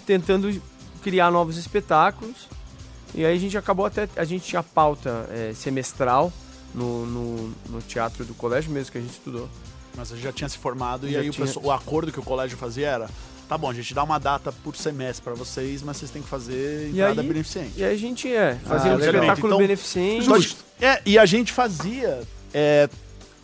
[0.05, 0.51] tentando
[1.01, 2.47] criar novos espetáculos.
[3.15, 4.07] E aí a gente acabou até.
[4.15, 6.31] A gente tinha pauta é, semestral
[6.73, 9.49] no, no, no teatro do colégio mesmo que a gente estudou.
[9.97, 11.45] Mas a gente já tinha se formado e Já aí o, tinha.
[11.45, 13.09] pessoal- o acordo que o colégio fazia era:
[13.49, 16.29] tá bom, a gente dá uma data por semestre pra vocês, mas vocês têm que
[16.29, 17.71] fazer E entrada aí- beneficente.
[17.77, 20.25] E aí a gente é, fazia Ah, um espetáculo Então, beneficente.
[20.25, 20.63] Justo.
[20.79, 22.21] É, e a gente fazia.
[22.53, 22.87] é,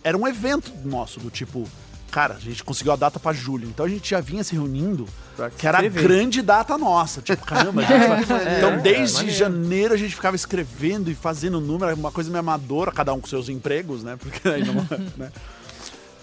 [0.04, 1.68] era um evento nosso, do tipo.
[2.16, 3.68] Cara, a gente conseguiu a data pra julho.
[3.68, 7.22] Então a gente já vinha se reunindo, pra que era a grande data nossa.
[7.22, 8.22] Tipo, caramba, a gente vai-
[8.58, 12.90] Então, é, desde janeiro a gente ficava escrevendo e fazendo número, uma coisa meio amadora,
[12.90, 14.16] cada um com seus empregos, né?
[14.18, 14.76] Porque aí não.
[15.18, 15.30] né?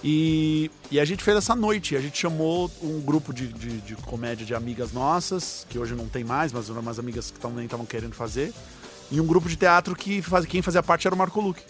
[0.03, 1.95] E, e a gente fez essa noite.
[1.95, 6.09] A gente chamou um grupo de, de, de comédia de amigas nossas, que hoje não
[6.09, 8.51] tem mais, mas eram umas amigas que também estavam querendo fazer.
[9.11, 11.63] E um grupo de teatro que faz, quem fazia parte era o Marco Luque.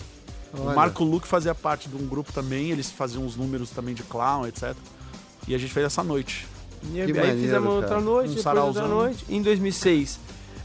[0.53, 0.75] O Olha.
[0.75, 4.47] Marco Luque fazia parte de um grupo também, eles faziam uns números também de clown,
[4.47, 4.75] etc.
[5.49, 6.47] E a gente fez essa noite.
[6.93, 8.01] E aí maneiro, fizemos outra cara.
[8.01, 9.25] noite, Um depois outra noite.
[9.29, 10.19] Em 2006,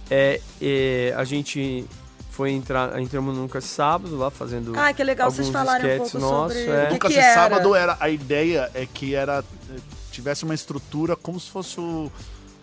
[0.09, 1.85] é, é, a gente
[2.31, 5.89] foi entrar, entramos no Nunca Sábado lá fazendo Ah, que legal vocês alguns falarem um
[5.89, 6.87] sketches pouco nossos, sobre é.
[6.87, 9.79] o Nunca que sábado era a ideia é que era eh,
[10.11, 12.11] tivesse uma estrutura como se fosse o,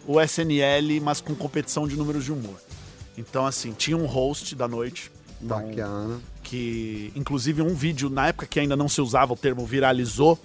[0.06, 2.54] o SNL, mas com competição de números de humor.
[3.18, 5.10] Então assim, tinha um host da noite,
[5.42, 6.20] então, Bacana.
[6.42, 10.38] que inclusive um vídeo na época que ainda não se usava o termo viralizou,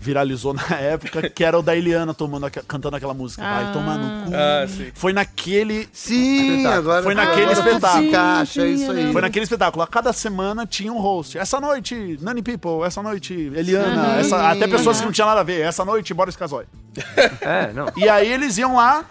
[0.00, 3.72] viralizou na época, que era o da Eliana tomando, cantando aquela música, vai Ah.
[3.72, 4.32] tomar no cu.
[4.34, 4.90] Ah, sim.
[4.94, 6.78] Foi naquele Sim, Espetáculo.
[6.78, 8.02] agora Foi naquele agora tudo espetáculo.
[8.02, 9.12] Se encaixa, é Sim, isso aí.
[9.12, 9.82] Foi naquele espetáculo.
[9.82, 11.38] A cada semana tinha um host.
[11.38, 12.82] Essa noite, Nani People.
[12.84, 14.08] Essa noite, Eliana.
[14.14, 14.18] Uhum.
[14.20, 15.60] essa- até pessoas que não tinham nada a ver.
[15.62, 16.64] Essa noite, Boris Casoy.
[17.40, 17.86] É, não.
[17.96, 19.04] E aí eles iam lá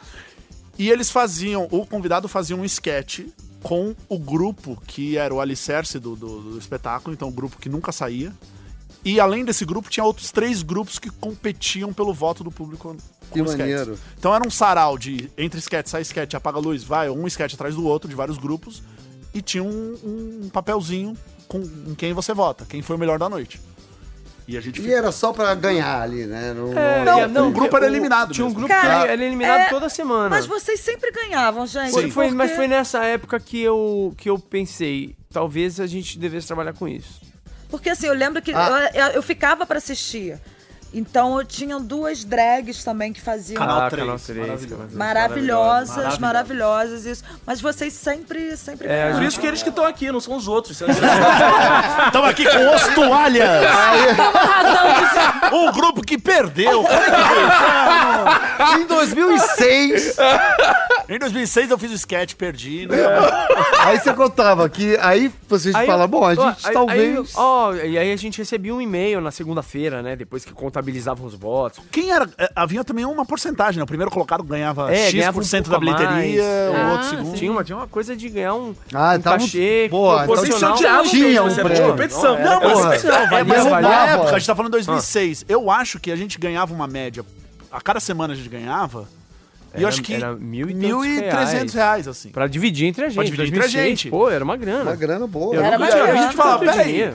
[0.78, 1.67] e eles faziam.
[1.71, 3.21] O convidado fazia um sketch
[3.63, 7.13] com o grupo que era o alicerce do, do, do espetáculo.
[7.13, 8.34] Então, o grupo que nunca saía.
[9.06, 12.95] E além desse grupo, tinha outros três grupos que competiam pelo voto do público.
[13.32, 13.58] Que com sketches.
[13.58, 13.99] maneiro.
[14.19, 17.56] Então era um sarau de entre sketch, sai sketch, apaga a luz, vai, um sketch
[17.56, 18.84] atrás do outro, de vários grupos.
[19.34, 23.28] E tinha um, um papelzinho com em quem você vota, quem foi o melhor da
[23.28, 23.60] noite.
[24.47, 26.53] E a gente E fica- era só pra ganhar ali, né?
[26.53, 29.62] Não, É, Não, é, o grupo era eliminado Tinha um grupo que Cara, era eliminado
[29.62, 30.29] é, toda semana.
[30.29, 31.91] Mas vocês sempre ganhavam, gente.
[31.91, 36.19] Foi, foi- porque- mas foi nessa época que eu, que eu pensei, talvez a gente
[36.19, 37.21] devesse trabalhar com isso.
[37.69, 38.89] Porque assim, eu lembro que Ah.
[38.93, 40.38] eu, eu- eu ficava pra assistir.
[40.93, 44.67] Então eu tinha duas drags também que faziam Canal Ah, 3, Canal 3, maravilhoso.
[44.69, 44.97] Canal 3.
[44.97, 46.19] maravilhosas, Maravilhosa.
[46.21, 47.23] maravilhosas, isso.
[47.45, 49.12] Mas vocês sempre, sempre É.
[49.13, 50.79] Por isso que eles que estão aqui, não são os outros.
[52.06, 53.49] Estamos aqui com os toalhas!
[55.51, 56.86] um grupo que perdeu.
[58.79, 60.15] Em 2006,
[61.10, 62.88] Em 2006 eu fiz o sketch, perdi.
[62.88, 62.98] né?
[63.80, 67.32] aí você contava que aí vocês Aí falam, bom, a gente aí- talvez...
[67.36, 70.16] Ó, e aí a gente recebia um e-mail na segunda-feira, né?
[70.16, 71.80] Depois que contabilizavam os votos.
[71.92, 72.30] Quem era.
[72.38, 73.84] eh, Havia também uma porcentagem, né?
[73.84, 76.39] O primeiro colocado ganhava É, X% ganhava um da bilheteria, mais.
[76.39, 77.36] o Ah, outro segundo.
[77.38, 80.76] Tinha uma, tinha uma coisa de ganhar um, Ah, um tava- cachê Pô, Vocês proporcional.
[80.76, 82.39] odiavam Tinha um de competição.
[82.39, 85.46] Não, Não, mas, Porra, é, mas na época, a gente tá falando 2006.
[85.50, 87.26] Eu acho que a gente ganhava uma média.
[87.72, 89.08] A cada semana a gente ganhava.
[89.76, 92.30] E eu Era- acho que era mil e tantos 1.300 reais, assim.
[92.30, 93.26] Pra dividir entre a gente.
[93.26, 94.10] dividir entre a 2006, gente.
[94.10, 94.84] Pô, era uma grana.
[94.92, 95.56] Uma grana boa.
[95.56, 96.12] Eu Era uma tinha grana.
[96.14, 97.14] visto A gente falava, peraí.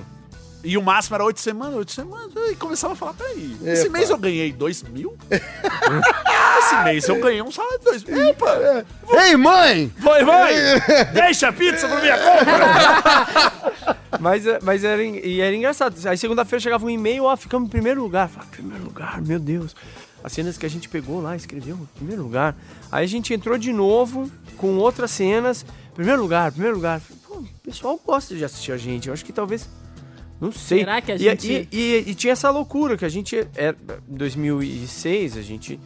[0.65, 2.33] E o máximo era 8 semanas, 8 semanas.
[2.51, 3.71] E começava a falar, peraí, Epa.
[3.71, 5.17] esse mês eu ganhei 2 mil?
[5.31, 8.29] esse mês eu ganhei um salário de 2 mil.
[8.31, 8.85] Epa!
[9.25, 9.93] Ei, mãe!
[9.99, 10.55] Vai, vai!
[11.15, 13.99] Deixa a pizza pra minha compra!
[14.21, 15.95] Mas, é- mas era, e era engraçado.
[16.09, 18.25] Aí segunda-feira chegava um e-mail, ó, ficamos em primeiro lugar.
[18.27, 19.77] Eu Falava, primeiro lugar, meu Deus.
[20.23, 22.57] As cenas que a gente pegou lá, escreveu, primeiro lugar.
[22.91, 25.65] Aí a gente entrou de novo com outras cenas.
[25.95, 27.01] Primeiro lugar, primeiro lugar.
[27.27, 29.09] Pô, o pessoal gosta de assistir a gente.
[29.09, 29.69] Eu acho que talvez.
[30.41, 30.81] Não sei.
[30.81, 31.77] Será que a E- gente- E,
[32.07, 33.37] e- e tinha essa loucura que a gente.
[33.57, 33.77] Era,
[34.09, 35.79] em 2006, a gente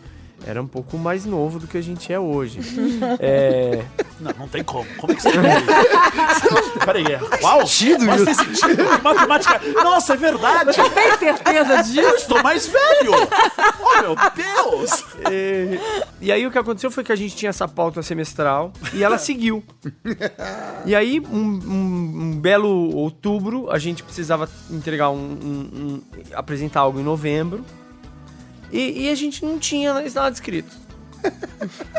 [0.46, 2.60] era um pouco mais novo do que a gente é hoje.
[3.20, 3.84] é.
[4.20, 4.84] Não, não tem como.
[4.98, 6.78] Como é que você isso?
[6.84, 7.20] Peraí, é.
[7.42, 7.66] Uau!
[7.66, 8.84] Sentido Mas tem sentido.
[9.02, 9.60] Matemática.
[9.82, 10.70] Nossa, é verdade!
[10.94, 12.16] Tem certeza Eu disso?
[12.16, 13.12] estou mais velho!
[13.80, 15.04] Oh, meu Deus!
[15.30, 15.78] E,
[16.20, 19.18] e aí o que aconteceu foi que a gente tinha essa pauta semestral e ela
[19.18, 19.62] seguiu.
[20.84, 26.02] E aí, um, um- um belo outubro, a gente precisava entregar um, um- um-
[26.34, 27.64] apresentar algo em novembro.
[28.72, 30.74] E, e a gente não tinha nada escrito.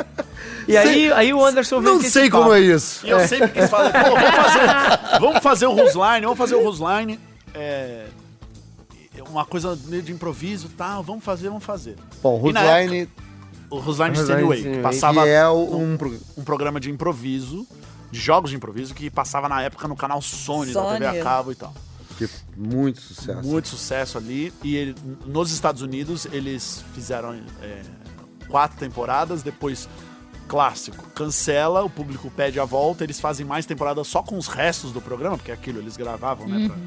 [0.66, 2.56] E aí, aí o Anderson veio Não sei como papo.
[2.56, 3.06] é isso.
[3.06, 6.64] E eu sempre quis falar, pô, vamos fazer, vamos fazer o Rusline, vamos fazer o
[6.64, 7.20] Rusline.
[7.54, 8.06] É,
[9.30, 11.02] uma coisa meio de improviso, tá?
[11.02, 11.96] Vamos fazer, vamos fazer.
[12.22, 13.10] Bom, Rusline,
[13.70, 15.98] O Rusline Stanley, que que passava é o- um...
[16.38, 17.68] um programa de improviso,
[18.10, 21.00] de jogos de improviso, que passava na época no canal Sony, da Sony.
[21.00, 21.74] TV a cabo e tal.
[22.18, 23.44] Que muito sucesso.
[23.48, 24.54] Muito sucesso ali.
[24.64, 24.96] E ele-
[25.26, 27.82] nos Estados Unidos eles fizeram é,
[28.48, 29.88] quatro temporadas, depois
[30.48, 34.92] clássico, cancela, o público pede a volta, eles fazem mais temporadas só com os restos
[34.92, 36.78] do programa, porque é aquilo eles gravavam, né, pra-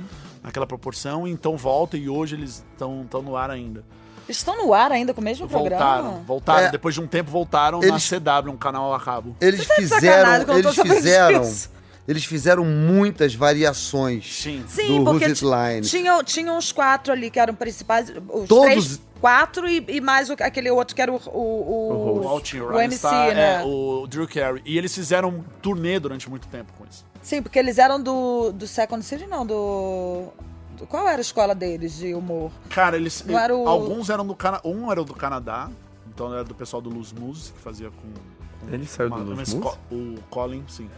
[0.43, 3.83] naquela proporção, então volta e hoje eles estão no ar ainda.
[4.29, 6.25] Eles estão no ar ainda com o mesmo Voltaram, programa?
[6.27, 6.71] voltaram, É.
[6.71, 9.35] depois de um tempo voltaram Eles- na CW, um canal a cabo.
[9.41, 11.53] Eles Tá de fizeram, eles fizeram.
[12.09, 14.65] Eles fizeram muitas variações Sim.
[14.69, 15.87] Sim, do porque Who's It Line.
[15.87, 18.11] tinha, tinha uns quatro ali que eram principais.
[18.11, 22.27] Os Todos- três, quatro e, e mais o- aquele outro que era o, o, o,
[22.27, 22.37] O
[22.75, 23.63] o MC, Star, né?
[23.63, 24.63] é, o Drew Carey.
[24.65, 27.05] E eles fizeram um turnê durante muito tempo com isso.
[27.23, 30.29] Sim, porque eles eram do, do Second City, não, do...
[30.89, 32.53] Qual era a escola deles de humor?
[32.69, 33.25] Cara, eles.
[33.27, 34.61] Não era o- Alguns eram do Canadá.
[34.69, 35.71] Um era do Canadá,
[36.07, 38.67] então era do pessoal do Luz Mus, que fazia com.
[38.69, 39.49] com Ele saiu do uma- Luz uma Mus?
[39.73, 40.89] esco- O Colin, sim.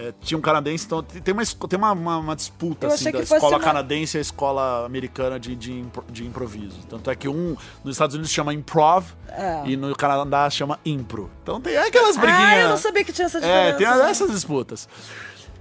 [0.00, 3.20] É, tinha um canadense, então tem uma, tem uma, uma- uma disputa Eu assim, da
[3.20, 6.78] escola uma- canadense e a escola americana de, de, impro- de improviso.
[6.88, 9.62] Tanto é que um nos Estados Unidos chama improv É.
[9.66, 11.28] e no Canadá chama impro.
[11.42, 12.42] Então tem aquelas briguinhas.
[12.48, 13.68] Ah, eu não sabia que tinha essa diferença.
[13.68, 14.10] É, tem né?
[14.10, 14.88] essas disputas.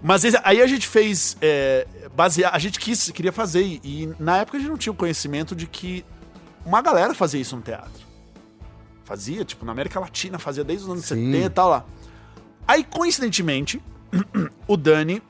[0.02, 1.36] Mas aí a gente fez.
[1.41, 4.93] É, basear, a gente quis, queria fazer, e, e na época a gente não tinha
[4.93, 6.06] o conhecimento de que
[6.63, 8.06] uma galera fazia isso no teatro.
[9.04, 11.32] Fazia, tipo, na América Latina, fazia desde os anos Sim.
[11.32, 11.86] 70 e tal lá.
[12.67, 13.82] Aí, coincidentemente,
[14.67, 15.22] o Dani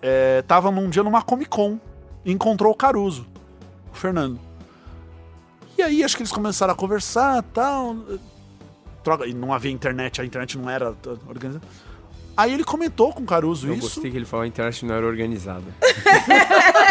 [0.00, 1.78] é, tava num dia numa Comic Con
[2.24, 3.26] e encontrou o Caruso,
[3.92, 4.38] o Fernando.
[5.76, 7.96] E aí, acho que eles começaram a conversar e tal.
[9.02, 10.94] Troca, e não havia internet, a internet não era
[11.26, 11.64] organizada.
[12.36, 13.82] Aí ele comentou com o Caruso Eu isso.
[13.82, 15.64] gostei que ele falou a internet não era organizada.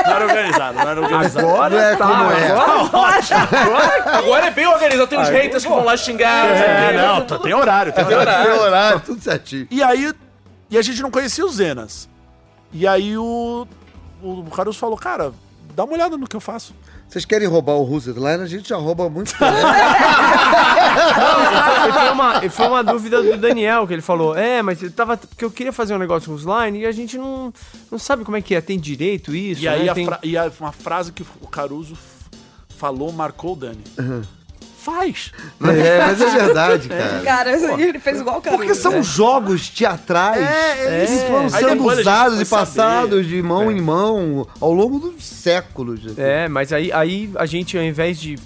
[0.04, 1.48] Não era organizado, não era organizado.
[1.48, 4.18] Não é como é.
[4.18, 5.08] Agora é bem organizado.
[5.08, 6.48] Tem uns haters que vão lá xingar.
[6.48, 8.52] É, não, tem horário, tem horário.
[8.52, 9.68] Tem horário, tudo certinho.
[9.70, 10.12] E aí,
[10.72, 12.10] e a gente não conhecia os Zenas.
[12.74, 13.68] E aí o,
[14.24, 15.32] o Caruso falou, cara,
[15.76, 16.74] dá uma olhada no que eu faço.
[17.10, 18.42] Vocês querem roubar o Who's Line?
[18.42, 19.44] A gente já rouba muito tempo.
[21.88, 24.92] E foi, uma, e foi uma dúvida do Daniel, que ele falou, é, mas ele
[24.92, 25.18] tava.
[25.18, 27.52] Porque eu queria fazer um negócio com os line e a gente não,
[27.92, 28.62] não sabe como é que é.
[28.62, 29.62] Tem direito isso?
[29.64, 29.90] E aí né?
[29.90, 31.98] a Tem- fra- e a- uma frase que o Caruso
[32.78, 33.84] falou marcou o Dani.
[34.82, 35.32] Faz!
[35.62, 37.22] é, mas é verdade, cara.
[37.22, 38.58] Cara, ele fez igual o cara.
[38.58, 40.42] Porque são jogos teatrais.
[40.42, 43.24] É, eles foram sendo usados e passados saber.
[43.24, 46.18] de mão em mão ao longo dos séculos.
[46.18, 48.40] É, mas aí, aí a gente, ao invés de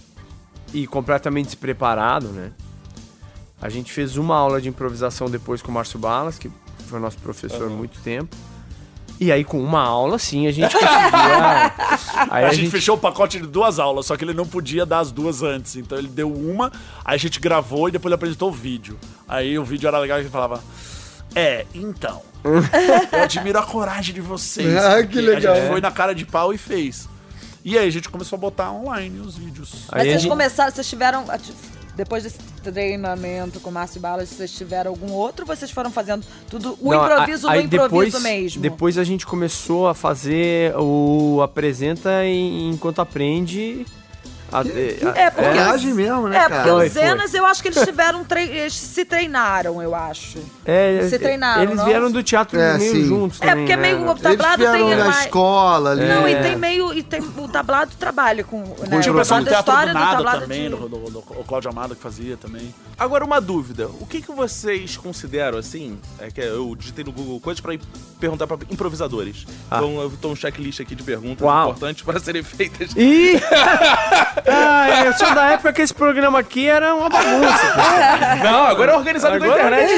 [0.73, 2.51] ir completamente despreparado, né?
[3.61, 6.51] A gente fez uma aula de improvisação depois com o Márcio Balas, que
[6.87, 8.35] foi nosso professor há muito tempo.
[9.19, 11.73] E aí, com uma aula, sim, a gente conseguia.
[12.29, 14.99] aí A, gente, fechou o pacote de duas aulas, só que ele não podia dar
[14.99, 15.77] as duas antes.
[15.77, 16.71] Então ele deu uma,
[17.03, 18.97] aí a gente gravou e depois ele apresentou o vídeo.
[19.27, 20.61] Aí o vídeo era legal e ele falava:
[21.33, 22.21] É, então.
[23.11, 24.67] eu admiro a coragem de vocês.
[24.83, 25.53] Ah, que legal.
[25.53, 27.07] A gente foi na cara de pau e fez.
[27.63, 29.71] E aí a gente começou a botar online os vídeos.
[29.91, 31.25] Mas Aí a vocês gente- começaram, vocês tiveram.
[31.95, 36.25] Depois desse treinamento com o Márcio Balas, vocês tiveram algum outro ou vocês foram fazendo
[36.49, 38.61] tudo o Não, improviso a- aí improviso depois, mesmo?
[38.61, 43.85] Depois a gente começou a fazer o apresenta enquanto aprende.
[44.59, 46.55] A- É, porque- Coragem mesmo, né, É, cara?
[46.63, 48.23] porque os Zenas eu acho que eles tiveram.
[48.23, 48.43] Tre...
[48.43, 50.39] Eles se treinaram, eu acho.
[50.65, 51.85] É, Se treinaram, Eles não?
[51.85, 53.05] vieram do teatro É, meio sim.
[53.05, 53.81] juntos É, também, porque né?
[53.81, 56.07] meio- o Eles tablado vieram tem na mais- escola ali.
[56.07, 56.41] Não, e É.
[56.41, 56.93] tem meio.
[56.93, 58.59] E tem, o tablado trabalha com.
[58.59, 60.89] Né, Tinha o o pessoal do da Teatro do história Nada tablado também, de- do,
[60.89, 62.73] do- do- o Cláudio Amado que fazia também.
[62.97, 63.87] Agora, uma dúvida.
[63.99, 67.73] O que, que vocês consideram, assim, é que eu digitei no Google coisas pra
[68.19, 69.45] perguntar pra improvisadores.
[69.69, 69.77] Ah.
[69.77, 71.67] Então, eu tô um checklist aqui de perguntas Uau.
[71.69, 72.91] importantes para serem feitas.
[72.95, 73.33] Ih!
[74.47, 77.75] ah, é, eu sou da época que esse programa aqui era uma bagunça.
[78.43, 79.93] Não, agora é organizado na Agora internet.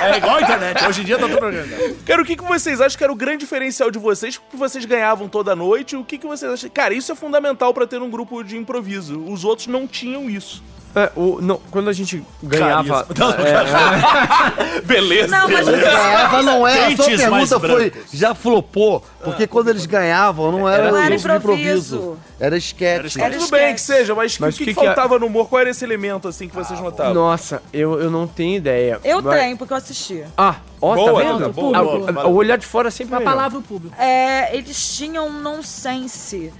[0.00, 1.96] É igual a internet, hoje em dia tá tudo organizado.
[2.06, 4.38] Cara, o que, que vocês acham que era o grande diferencial de vocês?
[4.38, 5.96] Que vocês ganhavam toda noite?
[5.96, 6.70] O que, que vocês acham?
[6.70, 9.22] Cara, isso é fundamental pra ter um grupo de improviso.
[9.26, 10.62] Os outros não tinham isso.
[10.94, 13.06] É, o- não, quando a gente ganhava.
[13.16, 15.28] Não, é, Beleza.
[15.36, 20.50] Não, mas Ganhava não é, a sua pergunta foi, já flopou, porque quando eles ganhavam
[20.50, 21.96] não era, Não era improviso.
[21.96, 23.20] improviso, era esquete.
[23.20, 25.18] Era Tudo bem que seja, mas, Mas o que, o que que que é- faltava
[25.18, 25.48] no humor?
[25.48, 27.14] Qual era esse elemento, assim, que vocês notavam?
[27.14, 28.98] nossa, eu, eu não tenho ideia.
[29.04, 30.24] Eu Mas- tenho, porque eu assisti.
[30.36, 31.52] Ah, ó, Boa, tá vendo?
[31.52, 32.26] Boa, Ah, boa.
[32.28, 33.30] o- olhar de fora é sempre Uma melhor.
[33.34, 33.94] palavra o público.
[34.00, 36.52] É, eles tinham um nonsense.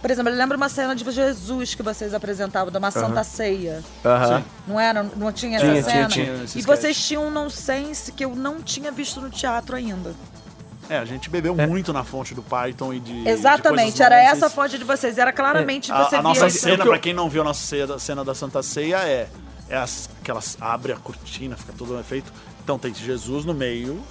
[0.00, 3.82] Por exemplo, eu lembro uma cena de Jesus que vocês apresentavam, de uma Santa Ceia.
[4.04, 4.42] Aham.
[4.66, 5.02] Não era?
[5.02, 6.08] Não tinha, Tinha, essa tinha, cena?
[6.08, 6.64] tinha esse e sketch.
[6.66, 10.14] vocês tinham um nonsense que eu não tinha visto no teatro ainda.
[10.88, 13.28] É, a gente bebeu muito na fonte do Python e de.
[13.28, 14.36] Exatamente, de era nonsense.
[14.36, 15.18] essa a fonte de vocês.
[15.18, 16.58] Era claramente A, você a via nossa isso.
[16.60, 19.28] cena, pra quem não viu a nossa cena, cena da Santa Ceia, é,
[19.68, 22.32] é as, que elas abrem a cortina, fica todo um efeito.
[22.64, 24.02] Então tem Jesus no meio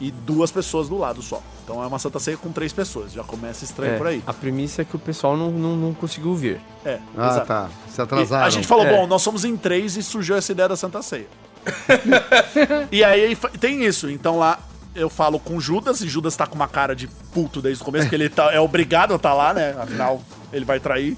[0.00, 1.42] e duas pessoas do lado só.
[1.64, 3.12] Então é uma Santa Ceia com três pessoas.
[3.12, 4.22] Já começa estranho É, por aí.
[4.26, 6.60] A premissa é que o pessoal não, não, não conseguiu ver.
[6.84, 7.46] É, Ah, exato.
[7.46, 7.68] tá.
[7.88, 8.44] Se E atrasaram.
[8.46, 8.96] a gente falou, É.
[8.96, 11.26] bom, nós somos em três e surgiu essa ideia da Santa Ceia.
[12.90, 14.08] e aí tem isso.
[14.10, 14.58] Então lá
[14.94, 18.04] eu falo com Judas, e Judas tá com uma cara de puto desde o começo,
[18.06, 19.76] porque ele tá, é obrigado a estar lá, né?
[19.78, 21.16] Afinal, ele vai trair.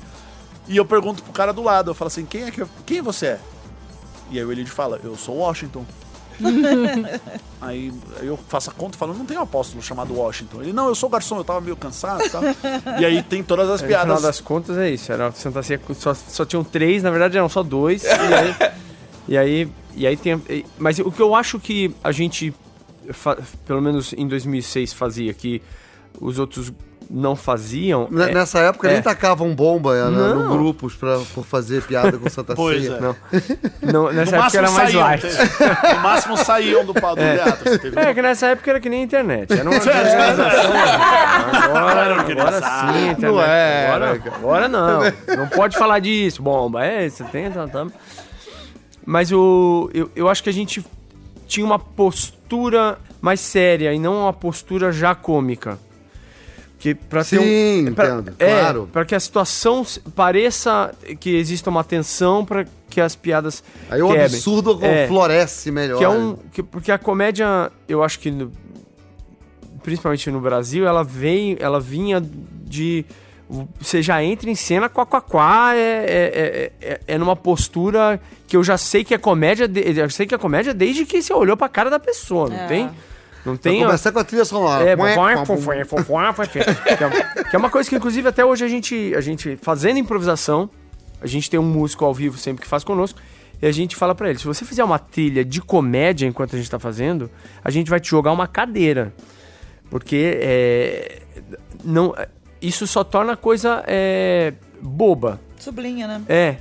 [0.68, 3.00] E eu pergunto pro cara do lado, eu falo assim, quem é que eu- quem
[3.00, 3.40] você é?
[4.30, 5.84] E aí o Elide fala, eu sou Washington.
[7.60, 10.62] aí eu faço a conta falo, não tem um apóstolo chamado Washington.
[10.62, 12.42] Ele, não, eu sou garçom, eu tava meio cansado e tal.
[13.00, 14.22] e aí tem todas as No final piadas.
[14.22, 15.12] das contas é isso.
[15.12, 18.04] Era Santa Ceia, só, só tinham três, na verdade eram só dois.
[18.04, 18.54] e aí,
[19.28, 20.40] e aí, e aí tem.
[20.78, 22.54] Mas o que eu acho que a gente,
[23.66, 25.62] pelo menos em 2006, fazia, que
[26.20, 26.72] os outros
[27.12, 28.06] não faziam.
[28.08, 28.92] N- é- Nessa época é.
[28.92, 30.56] nem tacavam bomba né, no Não.
[30.56, 32.94] grupos pra, por fazer piada com Santa Pois Ceia.
[32.96, 33.00] é.
[33.00, 33.16] Não.
[34.06, 35.00] não nessa no época era máximo mais saíam.
[35.02, 35.20] light.
[35.26, 37.78] te- No máximo saíam do, pa- do teatro.
[37.80, 39.50] Teve É, que nessa época era que nem a internet.
[39.58, 40.72] Era uma organização.
[41.64, 43.20] Agora, agora sim, internet.
[43.20, 44.36] Não era, agora, cara.
[44.36, 45.00] agora não.
[45.36, 46.84] Não pode falar disso, bomba.
[46.84, 47.86] É, você tem, tá, tá.
[49.04, 50.84] Mas o, eu, eu acho que a gente
[51.48, 55.76] tinha uma postura mais séria e não uma postura já cômica.
[56.80, 58.88] Que pra ter Sim, um, pra- entendo, é, claro.
[58.90, 64.06] Para que a situação pareça que exista uma tensão para que as piadas Aí o
[64.08, 64.24] quebrem.
[64.24, 65.06] absurdo É.
[65.06, 65.98] floresce melhor.
[65.98, 66.36] Que é um.
[66.50, 68.30] que- porque a comédia, eu acho que.
[68.30, 68.50] no-
[69.82, 71.56] principalmente no Brasil, ela veio.
[71.60, 72.20] Ela vinha
[72.64, 73.04] de.
[73.80, 78.56] Você já entra em cena quá, quá, é, é, é, é, é numa postura que
[78.56, 79.68] eu já sei que é comédia.
[79.74, 82.66] eu sei que é comédia desde que você olhou pra cara da pessoa, não É.
[82.68, 82.90] tem?
[83.44, 84.84] Não Tem começar com a trilha sonora.
[86.58, 89.56] é, que, é, que é uma coisa que, inclusive, até hoje a gente, a gente
[89.62, 90.68] fazendo improvisação,
[91.20, 93.18] a gente tem um músico ao vivo sempre que faz conosco,
[93.62, 96.58] e a gente fala pra ele: se você fizer uma trilha de comédia enquanto a
[96.58, 97.30] gente tá fazendo,
[97.64, 99.12] a gente vai te jogar uma cadeira.
[99.90, 101.22] Porque é,
[101.84, 102.14] não,
[102.62, 105.40] isso só torna a coisa é, boba.
[105.58, 106.22] Sublinha, né?
[106.28, 106.56] É.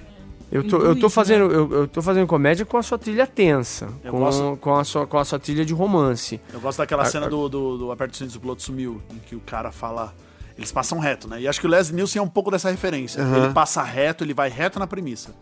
[0.52, 3.28] Eu tô, eu tô Induz, fazendo eu, eu tô fazendo comédia com a sua trilha
[3.28, 6.42] tensa, Eu com, gosto- com, a sua, com a sua trilha de romance.
[6.52, 9.02] Eu gosto daquela A- cena a- do, do, do Aperto os Cintos do Piloto Sumiu,
[9.12, 10.14] em que o cara fala.
[10.58, 11.40] Eles passam reto, né?
[11.42, 13.22] E acho que o Leslie Nielsen é um pouco dessa referência.
[13.22, 15.34] Ele passa reto, ele vai reto na premissa.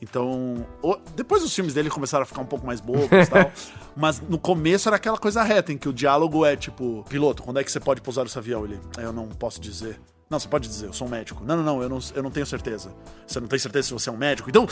[0.00, 3.50] Então, o- depois os filmes dele começaram a ficar um pouco mais bobos e tal.
[3.96, 7.58] Mas no começo era aquela coisa reta, em que o diálogo é tipo: Piloto, quando
[7.60, 8.64] é que você pode pousar esse avião?
[8.64, 10.00] Ele, "É, eu não posso dizer.
[10.30, 11.42] Não, você pode dizer, eu sou um médico.
[11.44, 12.94] Não, não, não, eu não, eu não tenho certeza.
[13.26, 14.48] Você não tem certeza se você é um médico?
[14.48, 14.64] Então,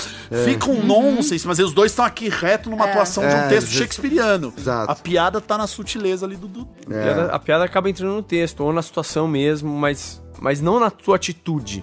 [0.45, 3.67] fica um nonsense, mas os dois estão aqui reto numa atuação de um É, texto
[3.67, 4.55] just- shakespeariano.
[4.57, 4.93] Exato.
[4.93, 6.47] A piada tá na sutileza ali do.
[6.47, 10.61] do- A piada, a piada acaba entrando no texto, ou na situação mesmo, mas, mas
[10.61, 11.83] não na tua atitude.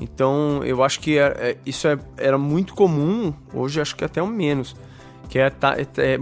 [0.00, 4.20] Então, eu acho que é- é- isso é- era muito comum, hoje acho que até
[4.20, 4.74] um menos.
[5.28, 6.18] Que é, é- é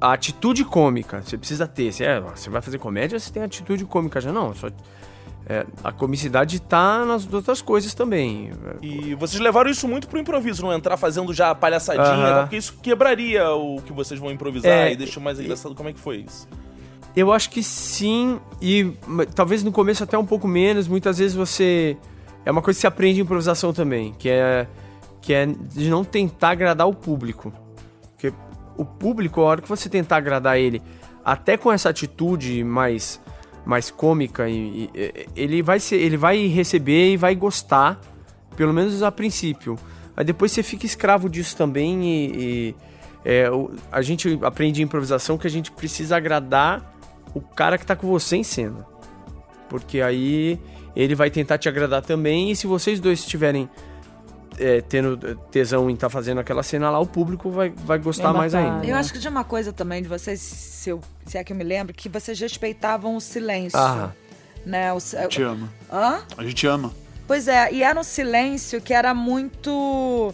[0.00, 1.22] a atitude cômica.
[1.22, 1.92] Você precisa ter.
[1.92, 4.32] Você, é, você vai fazer comédia, você tem atitude cômica já.
[4.32, 4.68] Não, só,
[5.48, 8.50] é, a comicidade tá nas outras coisas também.
[8.82, 12.34] E vocês levaram isso muito pro improviso, não entrar fazendo já a palhaçadinha, Aham.
[12.34, 12.40] tá?
[12.42, 15.92] porque isso quebraria o que vocês vão improvisar É, e deixa mais engraçado como é
[15.92, 16.48] que foi isso.
[17.14, 18.92] Eu acho que sim, e
[19.34, 20.86] talvez no começo até um pouco menos.
[20.86, 21.96] Muitas vezes você.
[22.44, 24.66] É uma coisa que se aprende em improvisação também, que é,
[25.22, 27.52] que é de não tentar agradar o público.
[28.12, 28.32] Porque
[28.76, 30.82] o público, a hora que você tentar agradar ele,
[31.24, 33.18] até com essa atitude mais,
[33.66, 38.00] mais cômica, e, e- ele, vai ser, ele vai receber e vai gostar,
[38.56, 39.76] pelo menos a princípio.
[40.16, 42.26] Aí depois você fica escravo disso também e.
[42.34, 42.74] e,
[43.28, 43.50] é,
[43.90, 46.96] a gente aprende improvisação que a gente precisa agradar
[47.34, 48.86] o cara que tá com você em cena.
[49.68, 50.60] Porque aí
[50.94, 53.68] ele vai tentar te agradar também, e se vocês dois estiverem
[54.58, 55.16] é, tendo
[55.50, 58.84] tesão em estar fazendo aquela cena lá, o público vai, vai gostar Vai mais ainda.
[58.86, 61.56] Eu acho que tinha uma coisa também de vocês, se, eu- se é que eu
[61.56, 63.78] me lembro, que vocês respeitavam o silêncio.
[63.78, 64.10] Ah.
[64.64, 64.92] Né?
[64.92, 65.68] O, si- Te ama.
[65.92, 66.20] Hã?
[66.36, 66.92] A gente ama.
[67.26, 70.32] Pois é, e era um silêncio que era muito.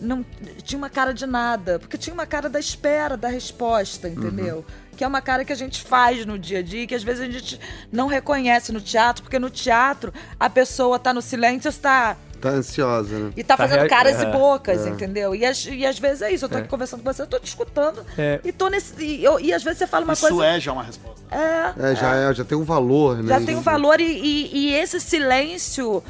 [0.00, 0.24] Não,
[0.62, 4.64] tinha uma cara de nada, porque tinha uma cara da espera da resposta, entendeu?
[4.96, 7.22] Que é uma cara que a gente faz no dia a dia, que às vezes
[7.22, 7.60] a gente
[7.92, 13.18] não reconhece no teatro, porque no teatro a pessoa tá no silêncio, está Tá ansiosa,
[13.18, 13.32] né?
[13.36, 15.34] e tá, Tá fazendo rea- caras é, e bocas, entendeu?
[15.34, 16.60] E, às- e às vezes é isso, eu tô É.
[16.60, 18.04] aqui conversando com você, eu tô te escutando.
[18.16, 18.40] É.
[18.44, 18.94] E tô nesse.
[19.04, 20.44] E, eu- e às vezes você fala uma Isso coisa.
[20.46, 21.20] é já uma resposta.
[21.30, 23.28] É, É, já, é, já tem um valor, né?
[23.38, 26.02] já tem um valor, e, e- e esse silêncio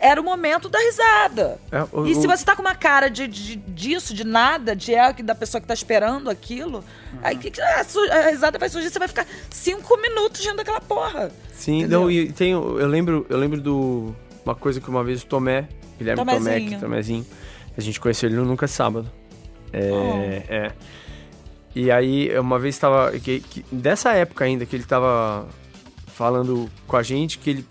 [0.00, 1.58] era o momento da risada.
[1.72, 4.94] É, o- e se você tá com uma cara de, de- disso, de nada, de
[4.94, 6.84] é, da pessoa que tá esperando aquilo,
[7.22, 7.80] aí que, que a,
[8.12, 11.30] a risada vai surgir, você vai ficar cinco minutos rindo daquela porra.
[11.52, 12.02] Sim, Entendeu?
[12.02, 15.68] não, e tem, eu lembro, eu lembro do uma coisa que uma vez o Tomé,
[15.98, 16.70] Guilherme Tomé, Tomézinho.
[16.70, 17.26] que Tomézinho,
[17.76, 19.10] a gente conheceu ele no Nunca é Sábado.
[19.72, 20.52] É, Oh.
[20.52, 20.72] é.
[21.74, 23.12] E aí, uma vez tava.
[23.18, 25.46] Que, que- dessa época ainda, que ele tava
[26.06, 27.66] falando com a gente, que ele.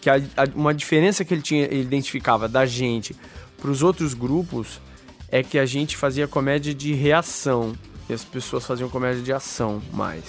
[0.00, 3.14] que- a- a- uma diferença que ele tinha, ele identificava da gente
[3.60, 4.80] pros outros grupos
[5.28, 7.74] é que a gente fazia comédia de reação.
[8.08, 10.24] E as pessoas faziam comédia de ação mais.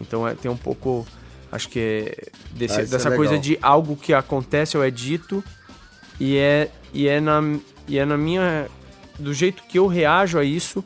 [0.00, 1.06] Então é, tem um pouco.
[1.52, 3.42] Acho que é desse- Ah, é dessa coisa legal.
[3.42, 5.42] de algo que acontece ou é dito
[6.18, 7.40] e é, e é, na,
[7.88, 8.66] e é na minha.
[9.18, 10.82] Do jeito que eu reajo a isso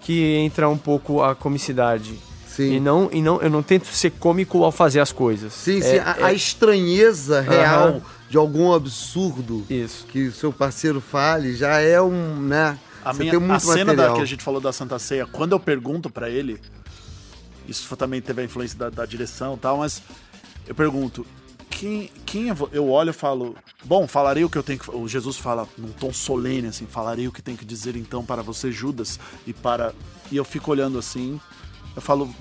[0.00, 2.18] que entra um pouco a comicidade.
[2.48, 2.76] Sim.
[2.76, 5.52] E não, e não, eu não tento ser cômico ao fazer as coisas.
[5.52, 5.98] Sim, É- sim.
[5.98, 8.00] A, é- a estranheza real
[8.30, 10.06] de algum absurdo Isso.
[10.06, 12.78] que o seu parceiro fale já é um, né?
[13.04, 15.26] A, Você minha, tem a muito cena da, que a gente falou da Santa Ceia,
[15.26, 16.58] quando eu pergunto pra ele,
[17.68, 20.02] isso também teve a influência da, da direção e tal, mas
[20.66, 21.26] eu pergunto,
[21.70, 23.54] quem, quem é vo-" Eu olho e falo,
[23.84, 24.90] bom, falarei o que eu tenho que.
[24.90, 28.42] O Jesus fala num tom solene, assim, falarei o que tenho que dizer então para
[28.42, 29.92] você, Judas, e para.
[30.30, 31.40] E eu fico olhando assim,
[31.94, 32.34] eu falo,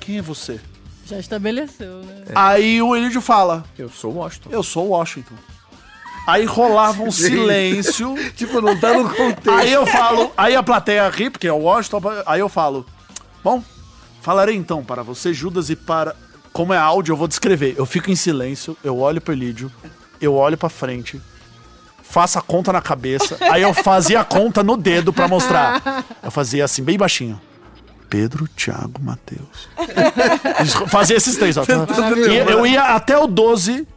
[0.00, 0.60] quem é você?
[1.04, 2.24] Já estabeleceu, né?
[2.34, 4.50] Aí o Elidio fala, Eu sou o Washington.
[4.52, 5.34] eu sou o Washington.
[6.26, 8.14] Aí rolava um silêncio.
[8.36, 9.50] Tipo, não tá no contexto.
[9.50, 12.86] Aí eu falo, aí a plateia ri, porque é o Washington, aí eu falo,
[13.42, 13.62] bom,
[14.20, 16.14] falarei então para você, Judas, e para.
[16.52, 17.74] Como é áudio, eu vou descrever.
[17.78, 19.70] Eu fico em silêncio, eu olho pro Elídio,
[20.20, 21.20] eu olho pra frente,
[22.02, 26.04] faço a conta na cabeça, aí eu fazia a conta no dedo pra mostrar.
[26.22, 27.40] Eu fazia assim, bem baixinho.
[28.10, 29.70] Pedro, Thiago, Matheus.
[30.88, 31.64] Fazia esses três, ó.
[32.30, 33.88] E eu ia até o 12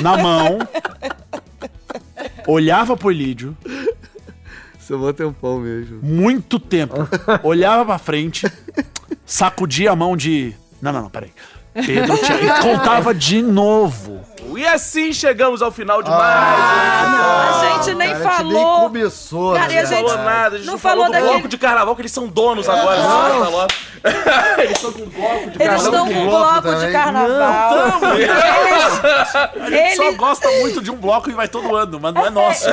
[0.00, 0.58] na mão,
[2.46, 3.54] olhava pro Elídio,
[4.80, 6.00] Seu bom tempão mesmo.
[6.02, 6.94] muito tempo.
[7.42, 8.50] Olhava pra frente,
[9.26, 10.54] sacudia a mão de.
[10.82, 11.32] Não, não, não, peraí.
[11.72, 12.14] Pedro.
[12.14, 14.20] E contava de novo.
[14.56, 16.20] E assim chegamos ao final de mais.
[16.20, 18.52] a gente nem cara, a gente falou.
[18.52, 20.36] nem começou, Cara, e a Não gente- falou verdade.
[20.36, 22.26] nada, a gente Não não, falou, falou do bloco daquele- de carnaval, que eles são
[22.26, 22.98] donos agora.
[23.00, 23.66] Não.
[24.58, 25.84] Eles estão com um bloco de Eles carnaval.
[25.84, 26.86] estão que com um bloco também.
[26.86, 28.16] de carnaval.
[29.66, 32.30] Eles, Só eles, gosta muito de um bloco e vai todo ano, mas não é
[32.30, 32.68] nosso.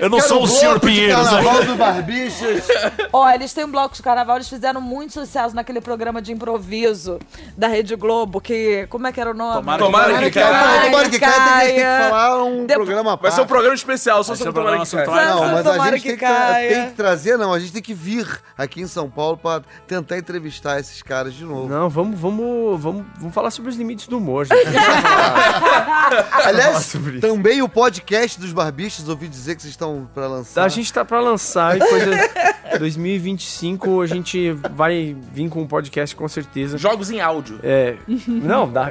[0.00, 1.28] Eu não Quero sou o senhor de Pinheiros.
[1.28, 1.64] Carnaval né?
[1.66, 2.66] do Barbichas.
[3.12, 7.18] ó, eles têm um bloco de carnaval, eles fizeram muito sucesso naquele programa de improviso
[7.56, 8.86] da Rede Globo, que.
[8.90, 9.54] Como é que era o nome?
[9.54, 10.46] Tomara Tomara que caia.
[10.50, 10.90] caia.
[10.90, 12.10] Tomara que caia, tem que- tem que caia.
[12.10, 14.96] falar um Depois- programa Vai ser um programa especial, só sobre um tomara programa que
[14.96, 15.04] caia.
[15.28, 15.44] central.
[15.46, 16.68] Não, mas a Tomara gente que tem que, caia.
[16.68, 20.16] tem que trazer, não, a gente tem que vir aqui em São Paulo pra tentar
[20.18, 21.68] entrevistar esses caras de novo.
[21.68, 24.46] Não, vamos, vamos, vamos, vamos falar sobre os limites do humor.
[26.44, 30.64] Aliás, também o podcast dos Barbichas, ouvi dizer que vocês estão pra lançar.
[30.64, 32.10] A gente tá pra lançar e coisa
[32.78, 36.78] 2025 a gente vai vir com um podcast com certeza.
[36.78, 37.60] Jogos em áudio.
[37.62, 37.96] É,
[38.26, 38.90] não, dá,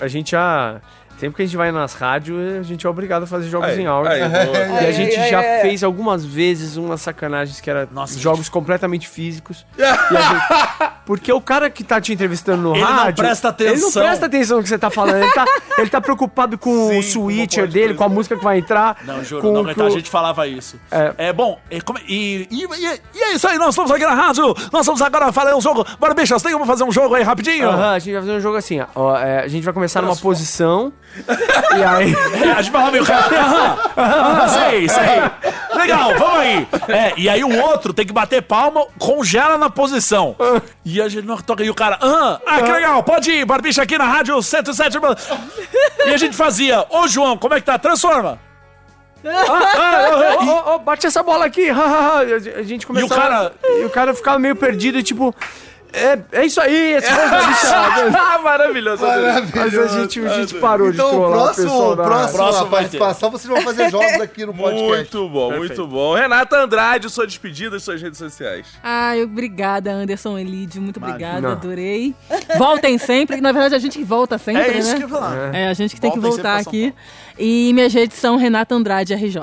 [0.00, 0.80] a gente já
[1.18, 3.80] sempre que a gente vai nas rádios, a gente é obrigado a fazer jogos Aí,
[3.80, 4.12] em áudio.
[4.12, 4.20] aí.
[4.20, 5.60] E a gente Aí, já aí, aí.
[5.62, 9.64] fez algumas vezes umas sacanagens que era Nossa, jogos completamente físicos.
[9.78, 9.82] E
[10.16, 13.16] a gente- porque o cara que tá te entrevistando no Ele não rádio.
[13.22, 14.02] presta Ele não atenção.
[14.02, 15.16] presta atenção no que você tá falando.
[15.22, 15.44] Ele tá,
[15.78, 18.96] ele tá preocupado com Sim, o switcher dele, com a música que vai entrar.
[19.04, 20.80] Não, juro, com não, que a gente falava isso.
[20.90, 21.14] É.
[21.18, 24.14] É, bom, e, como- e, e, e- e é isso aí, nós estamos aqui na
[24.14, 25.84] rádio, nós vamos agora fazer um jogo.
[26.00, 27.68] Bora, bichas, tem como fazer um jogo aí rapidinho?
[27.68, 28.86] Aham, a gente vai fazer um jogo assim, ó.
[28.94, 30.90] Ó, é, a gente vai começar numa posição.
[31.76, 32.14] E aí.
[32.42, 35.04] É, a gente falava meio cara, aham, aham, sei, sei.
[35.76, 36.68] Legal, vamos aí.
[36.88, 40.34] É, e aí o outro tem que bater palma, congela na posição.
[40.84, 43.82] E a gente não toca, e o cara, aham, ah, que legal, pode ir, barbicha
[43.82, 44.98] aqui na rádio 107.
[46.06, 47.78] E a gente fazia, ô João, como é que tá?
[47.78, 48.38] Transforma.
[49.26, 51.68] Ah, ô, ô, ô, bate essa bola aqui.
[51.70, 53.20] a gente começava.
[53.20, 55.34] cara- E o cara ficava meio perdido e tipo.
[55.94, 58.12] É, é isso aí, esse bichada.
[58.34, 59.04] Ah, maravilhoso.
[59.54, 62.38] Mas a gente, a gente parou de Então, o trollar o próximo, pessoal da próximo,
[62.38, 64.96] Próximo participação, vocês vão fazer jogos aqui no podcast.
[64.96, 65.74] Muito bom, Perfeito.
[65.80, 66.14] muito bom.
[66.14, 68.66] Renata Andrade, sua despedida e suas redes sociais.
[68.82, 70.82] Ai, obrigada, Anderson Elidio.
[70.82, 72.14] Muito obrigada, adorei.
[72.58, 73.40] Voltem sempre.
[73.40, 74.96] Na verdade, a gente que volta sempre, É isso né?
[74.96, 75.54] que eu ia falar.
[75.54, 76.92] É, a gente que tem que Voltem voltar aqui.
[77.38, 79.38] E minhas redes são Renata Andrade RJ.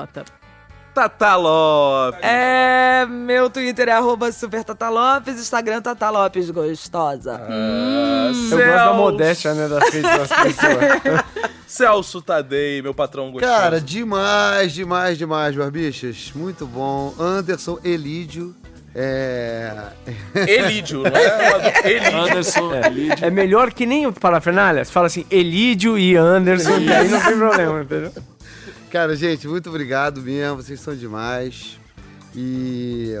[0.94, 2.20] Tata Lopes.
[2.22, 7.40] É, meu Twitter é arroba super Tata Lopes, Instagram Tata Lopes Gostosa.
[7.48, 11.24] Eu gosto da modéstia, né, das redes das pessoas.
[11.66, 13.50] Celso Tadei, meu patrão gostoso.
[13.50, 16.30] Cara, demais, demais, demais, Barbichas.
[16.34, 17.14] Muito bom.
[17.18, 18.54] Anderson Elídio.
[18.94, 19.72] É.
[20.46, 21.72] Elídio, não é?
[21.90, 22.18] Elídio.
[22.18, 22.70] Anderson,
[23.22, 24.84] É melhor que nem o Parafernália.
[24.84, 28.12] Você fala assim, Elídio e Anderson, que aí não tem problema, entendeu?
[28.92, 30.56] Cara, gente, muito obrigado mesmo.
[30.62, 31.80] Vocês são demais.
[32.36, 33.14] E.